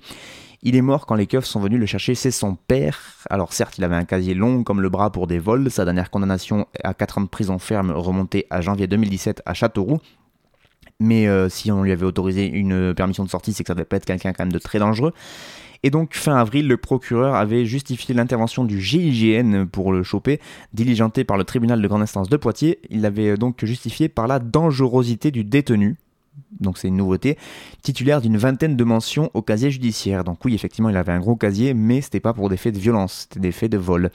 Il 0.64 0.76
est 0.76 0.82
mort 0.82 1.06
quand 1.06 1.16
les 1.16 1.26
keufs 1.26 1.44
sont 1.44 1.58
venus 1.58 1.80
le 1.80 1.86
chercher, 1.86 2.14
c'est 2.14 2.30
son 2.30 2.54
père. 2.54 3.00
Alors 3.28 3.52
certes, 3.52 3.78
il 3.78 3.84
avait 3.84 3.96
un 3.96 4.04
casier 4.04 4.32
long 4.32 4.62
comme 4.62 4.80
le 4.80 4.88
bras 4.88 5.10
pour 5.10 5.26
des 5.26 5.40
vols. 5.40 5.70
Sa 5.72 5.84
dernière 5.84 6.08
condamnation 6.08 6.66
à 6.84 6.94
4 6.94 7.18
ans 7.18 7.22
de 7.22 7.28
prison 7.28 7.58
ferme 7.58 7.90
remontait 7.90 8.46
à 8.48 8.60
janvier 8.60 8.86
2017 8.86 9.42
à 9.44 9.54
Châteauroux. 9.54 9.98
Mais 11.02 11.26
euh, 11.26 11.48
si 11.48 11.72
on 11.72 11.82
lui 11.82 11.90
avait 11.90 12.06
autorisé 12.06 12.46
une 12.46 12.94
permission 12.94 13.24
de 13.24 13.28
sortie, 13.28 13.52
c'est 13.52 13.64
que 13.64 13.68
ça 13.68 13.74
devait 13.74 13.84
pas 13.84 13.96
être 13.96 14.04
quelqu'un 14.04 14.32
quand 14.32 14.44
même 14.44 14.52
de 14.52 14.58
très 14.58 14.78
dangereux. 14.78 15.12
Et 15.82 15.90
donc 15.90 16.14
fin 16.14 16.36
avril, 16.36 16.68
le 16.68 16.76
procureur 16.76 17.34
avait 17.34 17.66
justifié 17.66 18.14
l'intervention 18.14 18.64
du 18.64 18.80
GIGN 18.80 19.66
pour 19.66 19.92
le 19.92 20.04
choper, 20.04 20.40
diligenté 20.72 21.24
par 21.24 21.36
le 21.36 21.42
tribunal 21.42 21.82
de 21.82 21.88
grande 21.88 22.02
instance 22.02 22.28
de 22.28 22.36
Poitiers. 22.36 22.78
Il 22.88 23.00
l'avait 23.00 23.30
euh, 23.30 23.36
donc 23.36 23.64
justifié 23.64 24.08
par 24.08 24.28
la 24.28 24.38
dangerosité 24.38 25.32
du 25.32 25.42
détenu. 25.42 25.96
Donc 26.60 26.78
c'est 26.78 26.88
une 26.88 26.96
nouveauté, 26.96 27.36
titulaire 27.82 28.20
d'une 28.20 28.36
vingtaine 28.36 28.76
de 28.76 28.84
mentions 28.84 29.30
au 29.34 29.42
casier 29.42 29.72
judiciaire. 29.72 30.22
Donc 30.22 30.44
oui, 30.44 30.54
effectivement, 30.54 30.88
il 30.88 30.96
avait 30.96 31.12
un 31.12 31.18
gros 31.18 31.34
casier, 31.36 31.74
mais 31.74 32.00
c'était 32.00 32.20
pas 32.20 32.32
pour 32.32 32.48
des 32.48 32.56
faits 32.56 32.74
de 32.74 32.78
violence, 32.78 33.26
c'était 33.28 33.40
des 33.40 33.52
faits 33.52 33.72
de 33.72 33.76
vol. 33.76 34.10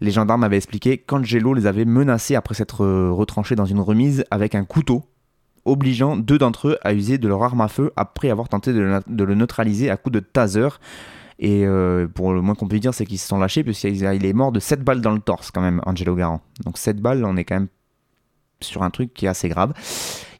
Les 0.00 0.10
gendarmes 0.10 0.42
avaient 0.42 0.56
expliqué 0.56 0.96
qu'Angelo 0.96 1.52
les 1.52 1.66
avait 1.66 1.84
menacés 1.84 2.34
après 2.34 2.54
s'être 2.54 2.82
euh, 2.82 3.12
retranché 3.12 3.56
dans 3.56 3.66
une 3.66 3.80
remise 3.80 4.24
avec 4.30 4.54
un 4.54 4.64
couteau 4.64 5.04
obligeant 5.64 6.16
deux 6.16 6.38
d'entre 6.38 6.68
eux 6.68 6.78
à 6.82 6.92
user 6.92 7.18
de 7.18 7.28
leur 7.28 7.42
arme 7.42 7.60
à 7.60 7.68
feu 7.68 7.92
après 7.96 8.30
avoir 8.30 8.48
tenté 8.48 8.72
de 8.72 8.80
le, 8.80 9.34
neutraliser 9.34 9.90
à 9.90 9.96
coups 9.96 10.14
de 10.14 10.20
taser. 10.20 10.68
Et 11.38 11.66
euh, 11.66 12.06
pour 12.06 12.34
le 12.34 12.42
moins 12.42 12.54
qu'on 12.54 12.68
puisse 12.68 12.82
dire, 12.82 12.92
c'est 12.92 13.06
qu'ils 13.06 13.18
se 13.18 13.26
sont 13.26 13.38
lâchés, 13.38 13.64
puisqu'il 13.64 14.04
est 14.04 14.32
mort 14.32 14.52
de 14.52 14.60
7 14.60 14.82
balles 14.82 15.00
dans 15.00 15.12
le 15.12 15.20
torse 15.20 15.50
quand 15.50 15.62
même, 15.62 15.80
Angelo 15.86 16.14
Garant. 16.14 16.42
Donc 16.64 16.76
7 16.76 17.00
balles, 17.00 17.24
on 17.24 17.36
est 17.36 17.44
quand 17.44 17.54
même 17.54 17.68
sur 18.64 18.82
un 18.82 18.90
truc 18.90 19.14
qui 19.14 19.26
est 19.26 19.28
assez 19.28 19.48
grave. 19.48 19.72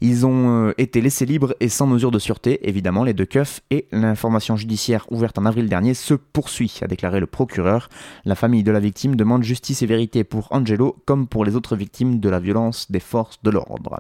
Ils 0.03 0.25
ont 0.27 0.69
euh, 0.69 0.75
été 0.79 1.01
laissés 1.01 1.27
libres 1.27 1.55
et 1.61 1.69
sans 1.69 1.87
mesure 1.87 2.11
de 2.11 2.19
sûreté, 2.19 2.69
évidemment, 2.69 3.05
les 3.05 3.13
deux 3.13 3.27
keufs, 3.27 3.61
et 3.71 3.87
l'information 3.93 4.57
judiciaire 4.57 5.07
ouverte 5.11 5.39
en 5.39 5.47
avril 5.47 5.69
dernier 5.69 5.95
se 5.95 6.15
poursuit, 6.15 6.79
a 6.83 6.87
déclaré 6.87 7.21
le 7.21 7.27
procureur. 7.27 7.89
La 8.25 8.35
famille 8.35 8.63
de 8.63 8.73
la 8.73 8.81
victime 8.81 9.17
demande 9.17 9.43
justice 9.43 9.83
et 9.83 9.87
vérité 9.87 10.25
pour 10.25 10.49
Angelo, 10.53 10.97
comme 11.05 11.27
pour 11.27 11.45
les 11.45 11.55
autres 11.57 11.77
victimes 11.77 12.21
de 12.21 12.29
la 12.29 12.41
violence 12.41 12.91
des 12.91 13.01
forces 13.01 13.43
de 13.43 13.51
l'ordre. 13.51 13.99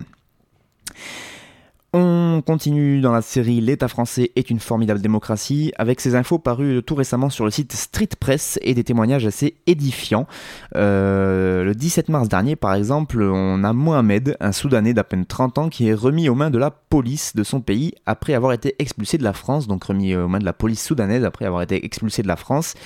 On 1.92 2.40
continue 2.46 3.00
dans 3.00 3.11
la 3.11 3.20
série 3.20 3.61
L'État 3.61 3.88
français 3.88 4.31
est 4.37 4.48
une 4.48 4.61
formidable 4.61 5.00
démocratie 5.00 5.72
avec 5.76 6.00
ces 6.00 6.14
infos 6.14 6.38
parues 6.38 6.85
tout 6.85 6.94
récemment 6.94 7.31
sur 7.31 7.44
le 7.44 7.50
site 7.50 7.72
Street 7.72 8.09
Press 8.18 8.61
et 8.62 8.74
des 8.74 8.85
témoignages 8.85 9.26
assez 9.26 9.57
édifiants. 9.66 10.29
Euh, 10.76 11.64
le 11.64 11.74
17 11.74 12.09
mars 12.09 12.29
dernier 12.29 12.55
par 12.55 12.74
exemple, 12.74 13.20
on 13.20 13.64
a 13.64 13.72
Mohamed, 13.72 14.37
un 14.38 14.53
Soudanais 14.53 14.94
d'à 14.94 15.03
peine 15.03 15.26
30 15.26 15.59
ans 15.59 15.68
qui 15.68 15.88
est 15.88 15.94
remis 15.94 16.29
aux 16.29 16.37
mains 16.37 16.50
de 16.50 16.59
la 16.59 16.70
police 16.70 17.35
de 17.35 17.42
son 17.42 17.61
pays 17.61 17.92
après 18.07 18.35
avoir 18.35 18.53
été 18.53 18.76
expulsé 18.79 19.18
de 19.18 19.24
la 19.24 19.33
France, 19.33 19.66
donc 19.66 19.83
remis 19.83 20.14
aux 20.14 20.29
mains 20.29 20.38
de 20.38 20.44
la 20.44 20.53
police 20.53 20.85
soudanaise 20.85 21.24
après 21.24 21.44
avoir 21.44 21.62
été 21.62 21.85
expulsé 21.85 22.22
de 22.22 22.29
la 22.29 22.37
France. 22.37 22.76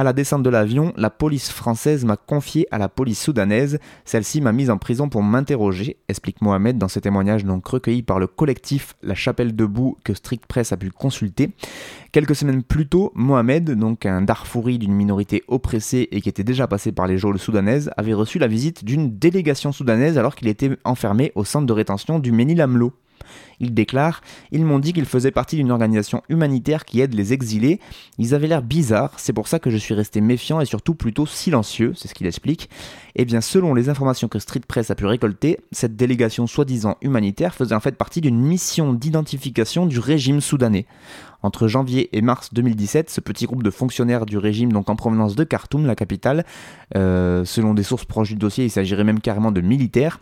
À 0.00 0.02
la 0.02 0.14
descente 0.14 0.42
de 0.42 0.48
l'avion, 0.48 0.94
la 0.96 1.10
police 1.10 1.50
française 1.50 2.06
m'a 2.06 2.16
confié 2.16 2.66
à 2.70 2.78
la 2.78 2.88
police 2.88 3.20
soudanaise. 3.20 3.78
Celle-ci 4.06 4.40
m'a 4.40 4.50
mise 4.50 4.70
en 4.70 4.78
prison 4.78 5.10
pour 5.10 5.22
m'interroger, 5.22 5.98
explique 6.08 6.40
Mohamed 6.40 6.78
dans 6.78 6.88
ce 6.88 7.00
témoignage 7.00 7.44
donc 7.44 7.66
recueilli 7.68 8.02
par 8.02 8.18
le 8.18 8.26
collectif 8.26 8.96
La 9.02 9.14
Chapelle 9.14 9.54
Debout 9.54 9.98
que 10.02 10.14
Strict 10.14 10.46
Press 10.46 10.72
a 10.72 10.78
pu 10.78 10.90
consulter. 10.90 11.50
Quelques 12.12 12.34
semaines 12.34 12.62
plus 12.62 12.88
tôt, 12.88 13.12
Mohamed, 13.14 13.72
donc 13.72 14.06
un 14.06 14.22
Darfouri 14.22 14.78
d'une 14.78 14.94
minorité 14.94 15.42
oppressée 15.48 16.08
et 16.12 16.22
qui 16.22 16.30
était 16.30 16.44
déjà 16.44 16.66
passé 16.66 16.92
par 16.92 17.06
les 17.06 17.18
geôles 17.18 17.38
soudanaises, 17.38 17.90
avait 17.98 18.14
reçu 18.14 18.38
la 18.38 18.46
visite 18.46 18.86
d'une 18.86 19.18
délégation 19.18 19.70
soudanaise 19.70 20.16
alors 20.16 20.34
qu'il 20.34 20.48
était 20.48 20.78
enfermé 20.84 21.30
au 21.34 21.44
centre 21.44 21.66
de 21.66 21.74
rétention 21.74 22.20
du 22.20 22.32
Ménilamlo. 22.32 22.94
Il 23.60 23.74
déclare 23.74 24.22
Ils 24.52 24.64
m'ont 24.64 24.78
dit 24.78 24.92
qu'ils 24.92 25.04
faisaient 25.04 25.30
partie 25.30 25.56
d'une 25.56 25.70
organisation 25.70 26.22
humanitaire 26.28 26.84
qui 26.84 27.00
aide 27.00 27.14
les 27.14 27.32
exilés. 27.32 27.80
Ils 28.18 28.34
avaient 28.34 28.46
l'air 28.46 28.62
bizarres, 28.62 29.12
c'est 29.18 29.32
pour 29.32 29.48
ça 29.48 29.58
que 29.58 29.70
je 29.70 29.76
suis 29.76 29.94
resté 29.94 30.20
méfiant 30.20 30.60
et 30.60 30.64
surtout 30.64 30.94
plutôt 30.94 31.26
silencieux, 31.26 31.92
c'est 31.96 32.08
ce 32.08 32.14
qu'il 32.14 32.26
explique. 32.26 32.70
Eh 33.16 33.24
bien, 33.24 33.40
selon 33.40 33.74
les 33.74 33.88
informations 33.88 34.28
que 34.28 34.38
Street 34.38 34.62
Press 34.66 34.90
a 34.90 34.94
pu 34.94 35.06
récolter, 35.06 35.60
cette 35.72 35.96
délégation 35.96 36.46
soi-disant 36.46 36.96
humanitaire 37.02 37.54
faisait 37.54 37.74
en 37.74 37.80
fait 37.80 37.96
partie 37.96 38.20
d'une 38.20 38.40
mission 38.40 38.92
d'identification 38.92 39.86
du 39.86 39.98
régime 39.98 40.40
soudanais. 40.40 40.86
Entre 41.42 41.68
janvier 41.68 42.16
et 42.16 42.20
mars 42.20 42.50
2017, 42.52 43.08
ce 43.10 43.20
petit 43.20 43.46
groupe 43.46 43.62
de 43.62 43.70
fonctionnaires 43.70 44.26
du 44.26 44.36
régime, 44.36 44.72
donc 44.72 44.90
en 44.90 44.96
provenance 44.96 45.34
de 45.34 45.44
Khartoum, 45.44 45.86
la 45.86 45.94
capitale, 45.94 46.44
euh, 46.96 47.44
selon 47.44 47.72
des 47.72 47.82
sources 47.82 48.04
proches 48.04 48.28
du 48.28 48.36
dossier, 48.36 48.64
il 48.66 48.70
s'agirait 48.70 49.04
même 49.04 49.20
carrément 49.20 49.50
de 49.50 49.60
militaires, 49.60 50.20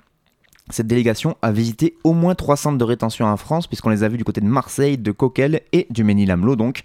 cette 0.71 0.87
délégation 0.87 1.37
a 1.43 1.53
visité 1.53 1.97
au 2.05 2.13
moins 2.13 2.35
trois 2.35 2.57
centres 2.57 2.79
de 2.79 2.85
rétention 2.85 3.27
en 3.27 3.37
France, 3.37 3.67
puisqu'on 3.67 3.91
les 3.91 4.05
a 4.05 4.09
vus 4.09 4.19
du 4.19 4.25
côté 4.25 4.41
de 4.41 4.47
Marseille, 4.47 4.99
de 4.99 5.13
Coquel 5.13 5.63
et 5.73 5.87
du 5.91 6.05
Ménilamlo. 6.05 6.57
Donc, 6.57 6.83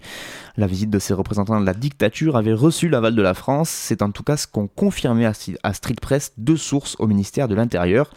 la 0.56 0.66
visite 0.66 0.90
de 0.90 0.98
ces 0.98 1.14
représentants 1.14 1.60
de 1.60 1.66
la 1.66 1.74
dictature 1.74 2.36
avait 2.36 2.52
reçu 2.52 2.88
l'aval 2.88 3.14
de 3.14 3.22
la 3.22 3.34
France. 3.34 3.68
C'est 3.68 4.02
en 4.02 4.10
tout 4.10 4.22
cas 4.22 4.36
ce 4.36 4.46
qu'ont 4.46 4.68
confirmé 4.68 5.26
à 5.26 5.72
Street 5.74 5.94
Press 6.00 6.32
deux 6.38 6.56
sources 6.56 6.96
au 6.98 7.06
ministère 7.06 7.48
de 7.48 7.54
l'Intérieur. 7.54 8.10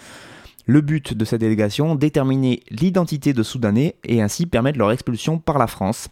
Le 0.68 0.82
but 0.82 1.14
de 1.14 1.26
cette 1.26 1.40
délégation, 1.40 1.96
déterminer 1.96 2.62
l'identité 2.70 3.34
de 3.34 3.42
Soudanais 3.42 3.96
et 4.04 4.22
ainsi 4.22 4.46
permettre 4.46 4.78
leur 4.78 4.92
expulsion 4.92 5.40
par 5.40 5.58
la 5.58 5.68
France. 5.68 6.10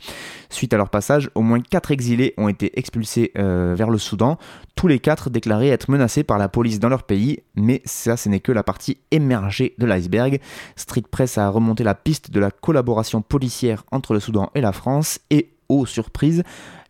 Suite 0.50 0.74
à 0.74 0.78
leur 0.78 0.90
passage, 0.90 1.30
au 1.36 1.42
moins 1.42 1.60
quatre 1.60 1.92
exilés 1.92 2.34
ont 2.38 2.48
été 2.48 2.80
expulsés 2.80 3.32
euh, 3.38 3.76
vers 3.78 3.90
le 3.90 3.98
Soudan, 3.98 4.38
tous 4.76 4.88
les 4.88 5.00
quatre 5.00 5.30
déclarés 5.30 5.70
être 5.70 5.92
menacés 5.92 6.24
par 6.24 6.38
la 6.38 6.48
police 6.48 6.80
dans 6.80 6.90
leur 6.90 7.04
pays, 7.04 7.40
mais 7.56 7.82
ça 7.84 8.16
ce 8.16 8.30
n'est 8.30 8.40
que 8.40 8.54
la 8.54 8.64
partie 8.64 8.98
émergée 9.12 9.76
de 9.78 9.86
l'iceberg. 9.86 10.40
Street 10.78 11.04
Press 11.12 11.38
a 11.38 11.50
remonté 11.50 11.84
la 11.84 11.94
piste 11.94 12.32
de 12.32 12.40
la 12.40 12.50
collaboration 12.50 13.22
policière 13.22 13.84
entre 13.92 14.14
le 14.14 14.22
Soudan 14.22 14.52
et 14.56 14.62
la 14.62 14.72
France 14.72 15.20
et, 15.32 15.50
aux 15.68 15.86
surprises, 15.86 16.44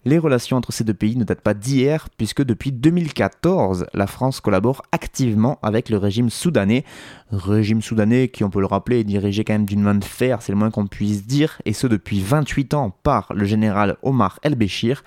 les 0.06 0.20
relations 0.20 0.58
entre 0.58 0.72
ces 0.72 0.84
deux 0.84 0.94
pays 0.94 1.16
ne 1.18 1.24
datent 1.24 1.42
pas 1.42 1.56
d'hier, 1.56 2.10
puisque 2.18 2.44
depuis 2.44 2.72
2014, 2.72 3.88
la 3.94 4.08
France 4.08 4.40
collabore 4.40 4.84
activement 4.92 5.58
avec 5.64 5.90
le 5.90 5.98
régime 5.98 6.30
soudanais. 6.30 6.86
Régime 7.32 7.82
soudanais 7.82 8.28
qui, 8.28 8.44
on 8.44 8.52
peut 8.52 8.60
le 8.60 8.68
rappeler, 8.68 9.00
est 9.00 9.04
dirigé 9.04 9.44
quand 9.44 9.54
même 9.54 9.66
d'une 9.66 9.82
main 9.82 9.96
de 9.96 10.04
fer, 10.04 10.42
c'est 10.42 10.52
le 10.52 10.58
moins 10.58 10.70
qu'on 10.70 10.86
puisse 10.86 11.26
dire, 11.26 11.60
et 11.66 11.74
ce 11.74 11.88
depuis 11.88 12.22
28 12.22 12.76
ans 12.76 12.96
par 13.04 13.34
le 13.34 13.46
général 13.46 13.98
Omar 14.04 14.40
El-Béchir. 14.44 15.04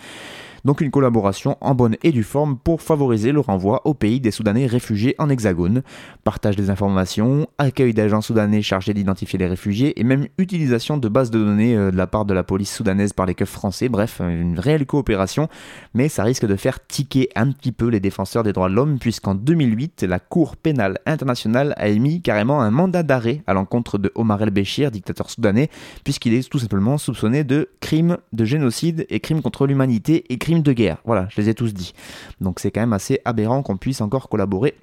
Donc 0.68 0.83
une 0.83 0.90
collaboration 0.90 1.57
en 1.62 1.74
bonne 1.74 1.96
et 2.02 2.12
due 2.12 2.22
forme 2.22 2.59
pour 2.59 2.83
favoriser 2.83 3.33
le 3.33 3.40
renvoi 3.40 3.81
au 3.87 3.94
pays 3.94 4.20
des 4.20 4.31
Soudanais 4.31 4.66
réfugiés 4.66 5.14
en 5.16 5.31
hexagone. 5.31 5.81
Partage 6.24 6.57
des 6.57 6.68
informations, 6.68 7.48
accueil 7.57 7.94
d'agents 7.94 8.20
soudanais 8.20 8.61
chargés 8.61 8.92
d'identifier 8.92 9.38
les 9.38 9.46
réfugiés 9.46 9.98
et 9.98 10.04
même 10.04 10.26
utilisation 10.37 10.98
de 10.98 11.09
bases 11.09 11.31
de 11.31 11.38
données 11.42 11.74
euh, 11.74 11.90
de 11.90 11.96
la 11.96 12.07
part 12.07 12.26
de 12.26 12.35
la 12.35 12.42
police 12.42 12.70
soudanaise 12.70 13.14
par 13.14 13.24
les 13.24 13.35
keufs 13.35 13.48
français. 13.48 13.88
Bref, 13.88 14.20
une 14.20 14.59
réelle 14.59 14.85
coopération, 14.85 15.48
mais 15.94 16.11
ça 16.11 16.22
risque 16.22 16.44
de 16.44 16.54
faire 16.54 16.87
tiquer 16.87 17.31
un 17.35 17.50
petit 17.50 17.72
peu 17.72 17.88
les 17.88 17.98
défenseurs 17.98 18.42
des 18.42 18.52
droits 18.52 18.68
de 18.68 18.74
l'homme 18.74 18.98
puisqu'en 18.98 19.35
2008, 19.35 20.02
la 20.02 20.18
Cour 20.18 20.59
pénale 20.59 20.98
internationale 21.07 21.72
a 21.78 21.88
émis 21.88 22.20
carrément 22.20 22.61
un 22.61 22.70
mandat 22.70 23.02
d'arrêt 23.02 23.42
à 23.46 23.54
l'encontre 23.54 23.96
de 23.96 24.12
Omar 24.14 24.42
el-Béchir, 24.42 24.90
dictateur 24.90 25.31
soudanais, 25.31 25.70
puisqu'il 26.04 26.35
est 26.35 26.46
tout 26.46 26.59
simplement 26.59 26.98
soupçonné 26.98 27.42
de 27.42 27.70
crimes 27.81 28.18
de 28.35 28.44
génocide 28.44 29.07
et 29.09 29.20
crimes 29.20 29.40
contre 29.40 29.66
l'humanité 29.66 30.26
et 30.28 30.37
crimes 30.37 30.58
de 30.62 30.73
guerre. 30.73 30.99
Voilà, 31.05 31.29
je 31.31 31.40
les 31.40 31.49
ai 31.49 31.55
tous 31.55 31.75
dit. 31.75 31.92
Donc 32.40 32.61
c'est 32.61 32.71
quand 32.71 32.81
même 32.81 32.92
assez 32.92 33.21
aberrant 33.25 33.62
qu'on 33.62 33.77
puisse 33.77 34.01
encore 34.01 34.29
collaborer 34.29 34.75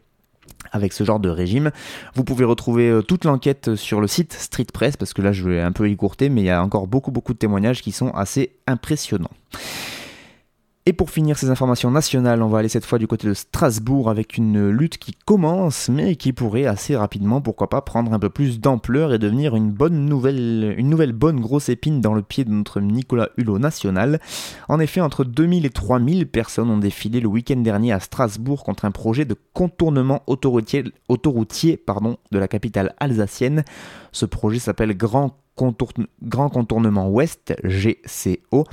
avec 0.72 0.94
ce 0.94 1.04
genre 1.04 1.20
de 1.20 1.30
régime. 1.30 1.72
Vous 2.16 2.24
pouvez 2.24 2.46
retrouver 2.46 2.90
euh, 2.90 3.02
toute 3.02 3.26
l'enquête 3.26 3.76
sur 3.76 4.02
le 4.02 4.08
site 4.08 4.34
Street 4.34 4.68
Press, 4.72 4.98
parce 4.98 5.14
que 5.14 5.22
là 5.22 5.32
je 5.32 5.48
vais 5.48 5.62
un 5.62 5.72
peu 5.72 5.90
écourter, 5.90 6.30
mais 6.30 6.42
il 6.42 6.46
y 6.46 6.50
a 6.50 6.62
encore 6.62 6.88
beaucoup 6.88 7.12
beaucoup 7.12 7.34
de 7.34 7.38
témoignages 7.38 7.82
qui 7.82 7.92
sont 7.92 8.10
assez 8.10 8.52
impressionnants. 8.68 9.32
Et 10.88 10.94
pour 10.94 11.10
finir 11.10 11.36
ces 11.36 11.50
informations 11.50 11.90
nationales, 11.90 12.44
on 12.44 12.48
va 12.48 12.60
aller 12.60 12.70
cette 12.70 12.86
fois 12.86 13.00
du 13.00 13.08
côté 13.08 13.28
de 13.28 13.34
Strasbourg 13.34 14.08
avec 14.08 14.38
une 14.38 14.70
lutte 14.70 15.00
qui 15.00 15.16
commence, 15.26 15.90
mais 15.90 16.16
qui 16.16 16.32
pourrait 16.32 16.68
assez 16.68 16.96
rapidement, 16.96 17.42
pourquoi 17.42 17.72
pas, 17.72 17.82
prendre 17.82 18.14
un 18.14 18.20
peu 18.20 18.30
plus 18.30 18.60
d'ampleur 18.60 19.12
et 19.12 19.18
devenir 19.18 19.56
une 19.56 19.72
bonne 19.72 20.06
nouvelle, 20.06 20.76
une 20.78 20.92
nouvelle 20.92 21.14
bonne 21.14 21.40
grosse 21.40 21.70
épine 21.70 22.02
dans 22.02 22.14
le 22.14 22.22
pied 22.22 22.46
de 22.46 22.52
notre 22.52 22.82
Nicolas 22.82 23.30
Hulot 23.38 23.58
national. 23.58 24.20
En 24.70 24.80
effet, 24.80 25.02
entre 25.02 25.24
2000 25.24 25.66
et 25.66 25.72
3000 25.72 26.28
personnes 26.28 26.70
ont 26.70 26.78
défilé 26.78 27.20
le 27.20 27.30
week-end 27.30 27.58
dernier 27.58 27.92
à 27.92 28.00
Strasbourg 28.00 28.64
contre 28.64 28.86
un 28.86 28.92
projet 28.92 29.26
de 29.26 29.36
contournement 29.54 30.22
autoroutier, 30.28 30.84
de 30.84 32.38
la 32.38 32.48
capitale 32.48 32.94
alsacienne. 33.00 33.64
Ce 34.12 34.28
projet 34.28 34.60
s'appelle 34.60 34.96
Grand 34.96 35.36
Grand 35.58 36.50
Contournement 36.50 37.10
Ouest, 37.10 37.56
GCO, 37.64 38.66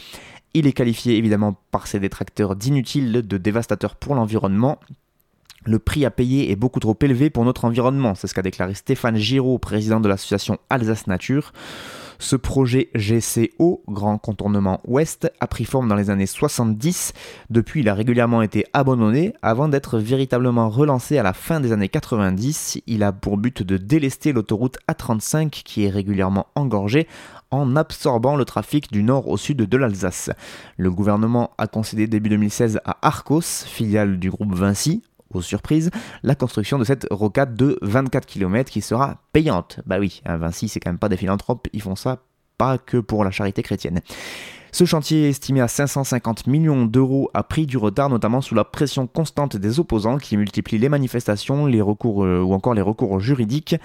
il 0.54 0.66
est 0.66 0.72
qualifié 0.72 1.16
évidemment 1.16 1.56
par 1.70 1.86
ses 1.86 2.00
détracteurs 2.00 2.56
d'inutile, 2.56 3.12
de 3.12 3.38
dévastateur 3.38 3.96
pour 3.96 4.14
l'environnement. 4.14 4.78
Le 5.64 5.78
prix 5.78 6.04
à 6.04 6.10
payer 6.10 6.50
est 6.50 6.56
beaucoup 6.56 6.80
trop 6.80 6.96
élevé 7.00 7.30
pour 7.30 7.44
notre 7.44 7.64
environnement, 7.64 8.14
c'est 8.14 8.26
ce 8.26 8.34
qu'a 8.34 8.42
déclaré 8.42 8.74
Stéphane 8.74 9.16
Giraud, 9.16 9.58
président 9.58 10.00
de 10.00 10.08
l'association 10.08 10.58
Alsace 10.70 11.06
Nature. 11.06 11.52
Ce 12.18 12.36
projet 12.36 12.90
GCO, 12.94 13.82
Grand 13.88 14.18
Contournement 14.18 14.80
Ouest, 14.86 15.30
a 15.40 15.46
pris 15.46 15.64
forme 15.64 15.88
dans 15.88 15.94
les 15.94 16.10
années 16.10 16.26
70. 16.26 17.12
Depuis, 17.50 17.80
il 17.80 17.88
a 17.88 17.94
régulièrement 17.94 18.42
été 18.42 18.64
abandonné 18.72 19.34
avant 19.42 19.68
d'être 19.68 19.98
véritablement 19.98 20.68
relancé 20.68 21.18
à 21.18 21.22
la 21.22 21.32
fin 21.32 21.60
des 21.60 21.72
années 21.72 21.88
90. 21.88 22.80
Il 22.86 23.02
a 23.02 23.12
pour 23.12 23.36
but 23.36 23.62
de 23.62 23.76
délester 23.76 24.32
l'autoroute 24.32 24.78
A35 24.88 25.50
qui 25.50 25.84
est 25.84 25.90
régulièrement 25.90 26.46
engorgée 26.54 27.06
en 27.50 27.76
absorbant 27.76 28.34
le 28.34 28.44
trafic 28.44 28.90
du 28.90 29.02
nord 29.02 29.28
au 29.28 29.36
sud 29.36 29.58
de 29.58 29.76
l'Alsace. 29.76 30.30
Le 30.78 30.90
gouvernement 30.90 31.50
a 31.58 31.66
concédé 31.66 32.06
début 32.06 32.30
2016 32.30 32.80
à 32.84 32.96
Arcos, 33.02 33.42
filiale 33.42 34.18
du 34.18 34.30
groupe 34.30 34.54
Vinci, 34.54 35.02
aux 35.34 35.42
surprises, 35.42 35.90
la 36.22 36.34
construction 36.34 36.78
de 36.78 36.84
cette 36.84 37.06
rocade 37.10 37.54
de 37.56 37.78
24 37.82 38.26
km 38.26 38.70
qui 38.70 38.80
sera 38.80 39.22
payante. 39.32 39.80
Bah 39.86 39.98
oui, 39.98 40.22
à 40.24 40.36
Vinci, 40.36 40.68
c'est 40.68 40.80
quand 40.80 40.90
même 40.90 40.98
pas 40.98 41.08
des 41.08 41.16
philanthropes, 41.16 41.68
ils 41.72 41.82
font 41.82 41.96
ça 41.96 42.22
pas 42.58 42.78
que 42.78 42.98
pour 42.98 43.24
la 43.24 43.30
charité 43.30 43.62
chrétienne. 43.62 44.00
Ce 44.74 44.86
chantier, 44.86 45.28
estimé 45.28 45.60
à 45.60 45.68
550 45.68 46.46
millions 46.46 46.86
d'euros, 46.86 47.30
a 47.34 47.42
pris 47.42 47.66
du 47.66 47.76
retard, 47.76 48.08
notamment 48.08 48.40
sous 48.40 48.54
la 48.54 48.64
pression 48.64 49.06
constante 49.06 49.54
des 49.54 49.78
opposants 49.78 50.16
qui 50.16 50.38
multiplient 50.38 50.78
les 50.78 50.88
manifestations, 50.88 51.66
les 51.66 51.82
recours 51.82 52.24
euh, 52.24 52.40
ou 52.40 52.54
encore 52.54 52.72
les 52.72 52.80
recours 52.80 53.20
juridiques. 53.20 53.76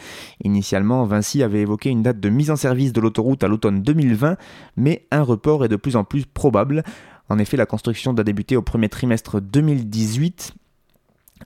Initialement, 0.46 1.04
Vinci 1.04 1.44
avait 1.44 1.60
évoqué 1.60 1.90
une 1.90 2.04
date 2.04 2.22
de 2.22 2.30
mise 2.30 2.52
en 2.52 2.56
service 2.56 2.94
de 2.94 3.02
l'autoroute 3.02 3.44
à 3.44 3.50
l'automne 3.50 3.82
2020, 3.82 4.38
mais 4.78 5.06
un 5.12 5.24
report 5.24 5.66
est 5.66 5.70
de 5.70 5.76
plus 5.76 5.98
en 5.98 6.06
plus 6.06 6.26
probable. 6.26 6.84
En 7.28 7.38
effet, 7.38 7.58
la 7.58 7.66
construction 7.66 8.14
doit 8.14 8.24
débuter 8.24 8.56
au 8.56 8.62
premier 8.62 8.88
trimestre 8.88 9.42
2018 9.42 10.54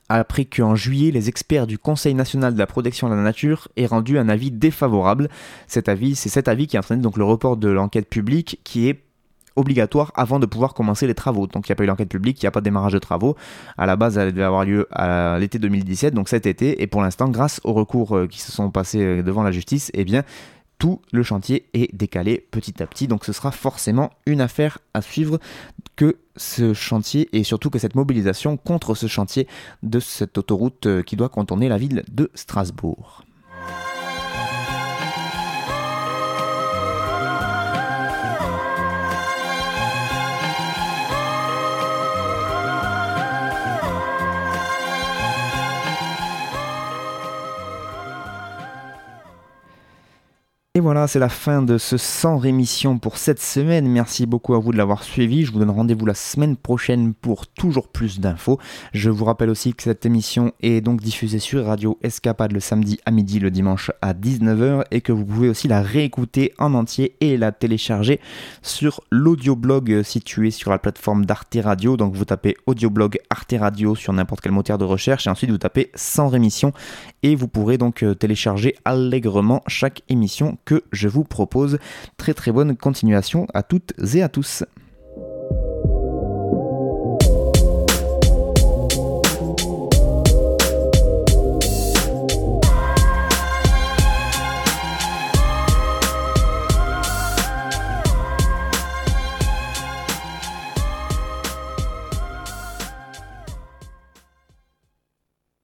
après 0.08 0.44
qu'en 0.44 0.74
juillet, 0.74 1.10
les 1.10 1.28
experts 1.28 1.66
du 1.66 1.78
Conseil 1.78 2.14
national 2.14 2.54
de 2.54 2.58
la 2.58 2.66
protection 2.66 3.08
de 3.08 3.14
la 3.14 3.22
nature 3.22 3.68
aient 3.76 3.86
rendu 3.86 4.18
un 4.18 4.28
avis 4.28 4.50
défavorable. 4.50 5.28
Cet 5.66 5.88
avis, 5.88 6.14
c'est 6.16 6.28
cet 6.28 6.48
avis 6.48 6.66
qui 6.66 6.76
a 6.76 6.80
entraîné 6.80 7.02
donc 7.02 7.16
le 7.16 7.24
report 7.24 7.56
de 7.56 7.68
l'enquête 7.68 8.08
publique 8.08 8.60
qui 8.64 8.88
est 8.88 9.02
obligatoire 9.56 10.12
avant 10.14 10.38
de 10.38 10.46
pouvoir 10.46 10.74
commencer 10.74 11.06
les 11.06 11.14
travaux. 11.14 11.46
Donc 11.46 11.68
il 11.68 11.72
n'y 11.72 11.74
a 11.74 11.76
pas 11.76 11.84
eu 11.84 11.86
l'enquête 11.86 12.08
publique, 12.08 12.42
il 12.42 12.44
n'y 12.44 12.48
a 12.48 12.50
pas 12.50 12.60
de 12.60 12.64
démarrage 12.64 12.92
de 12.92 12.98
travaux. 12.98 13.36
À 13.76 13.86
la 13.86 13.96
base, 13.96 14.18
elle 14.18 14.32
devait 14.32 14.44
avoir 14.44 14.64
lieu 14.64 14.86
à 14.92 15.38
l'été 15.38 15.58
2017, 15.58 16.14
donc 16.14 16.28
cet 16.28 16.46
été. 16.46 16.82
Et 16.82 16.86
pour 16.86 17.02
l'instant, 17.02 17.28
grâce 17.28 17.60
aux 17.64 17.72
recours 17.72 18.16
euh, 18.16 18.26
qui 18.26 18.40
se 18.40 18.52
sont 18.52 18.70
passés 18.70 19.02
euh, 19.02 19.22
devant 19.22 19.42
la 19.42 19.52
justice, 19.52 19.90
eh 19.94 20.04
bien, 20.04 20.24
tout 20.78 21.00
le 21.12 21.22
chantier 21.22 21.66
est 21.74 21.94
décalé 21.94 22.46
petit 22.50 22.82
à 22.82 22.86
petit. 22.86 23.06
Donc 23.06 23.24
ce 23.24 23.32
sera 23.32 23.52
forcément 23.52 24.10
une 24.26 24.40
affaire 24.40 24.78
à 24.94 25.02
suivre 25.02 25.38
ce 26.36 26.74
chantier 26.74 27.28
et 27.32 27.44
surtout 27.44 27.70
que 27.70 27.78
cette 27.78 27.94
mobilisation 27.94 28.56
contre 28.56 28.94
ce 28.94 29.06
chantier 29.06 29.46
de 29.82 30.00
cette 30.00 30.38
autoroute 30.38 30.86
euh, 30.86 31.02
qui 31.02 31.16
doit 31.16 31.28
contourner 31.28 31.68
la 31.68 31.78
ville 31.78 32.04
de 32.10 32.30
Strasbourg. 32.34 33.24
Voilà, 50.82 51.06
c'est 51.06 51.20
la 51.20 51.28
fin 51.28 51.62
de 51.62 51.78
ce 51.78 51.96
sans 51.96 52.38
rémission 52.38 52.98
pour 52.98 53.16
cette 53.16 53.40
semaine. 53.40 53.86
Merci 53.86 54.26
beaucoup 54.26 54.54
à 54.54 54.58
vous 54.58 54.72
de 54.72 54.76
l'avoir 54.76 55.04
suivi. 55.04 55.44
Je 55.44 55.52
vous 55.52 55.60
donne 55.60 55.70
rendez-vous 55.70 56.06
la 56.06 56.14
semaine 56.14 56.56
prochaine 56.56 57.14
pour 57.14 57.46
toujours 57.46 57.86
plus 57.86 58.18
d'infos. 58.18 58.58
Je 58.92 59.08
vous 59.08 59.24
rappelle 59.24 59.48
aussi 59.48 59.74
que 59.74 59.84
cette 59.84 60.04
émission 60.04 60.52
est 60.60 60.80
donc 60.80 61.00
diffusée 61.00 61.38
sur 61.38 61.64
Radio 61.64 61.98
Escapade 62.02 62.50
le 62.50 62.58
samedi 62.58 62.98
à 63.06 63.12
midi, 63.12 63.38
le 63.38 63.52
dimanche 63.52 63.92
à 64.02 64.12
19h 64.12 64.82
et 64.90 65.02
que 65.02 65.12
vous 65.12 65.24
pouvez 65.24 65.48
aussi 65.48 65.68
la 65.68 65.82
réécouter 65.82 66.52
en 66.58 66.74
entier 66.74 67.14
et 67.20 67.36
la 67.36 67.52
télécharger 67.52 68.18
sur 68.60 69.02
l'audioblog 69.10 70.02
situé 70.02 70.50
sur 70.50 70.72
la 70.72 70.80
plateforme 70.80 71.24
d'Arte 71.24 71.56
Radio. 71.62 71.96
Donc 71.96 72.14
vous 72.16 72.24
tapez 72.24 72.56
audioblog 72.66 73.20
Arte 73.30 73.54
Radio 73.56 73.94
sur 73.94 74.12
n'importe 74.12 74.40
quel 74.40 74.52
moteur 74.52 74.78
de 74.78 74.84
recherche 74.84 75.28
et 75.28 75.30
ensuite 75.30 75.50
vous 75.50 75.58
tapez 75.58 75.92
sans 75.94 76.26
rémission 76.26 76.72
et 77.22 77.36
vous 77.36 77.46
pourrez 77.46 77.78
donc 77.78 78.02
euh, 78.02 78.14
télécharger 78.14 78.74
allègrement 78.84 79.62
chaque 79.68 80.02
émission 80.08 80.58
je 80.92 81.08
vous 81.08 81.24
propose. 81.24 81.78
Très 82.16 82.34
très 82.34 82.52
bonne 82.52 82.76
continuation 82.76 83.46
à 83.54 83.62
toutes 83.62 83.92
et 84.14 84.22
à 84.22 84.28
tous. 84.28 84.64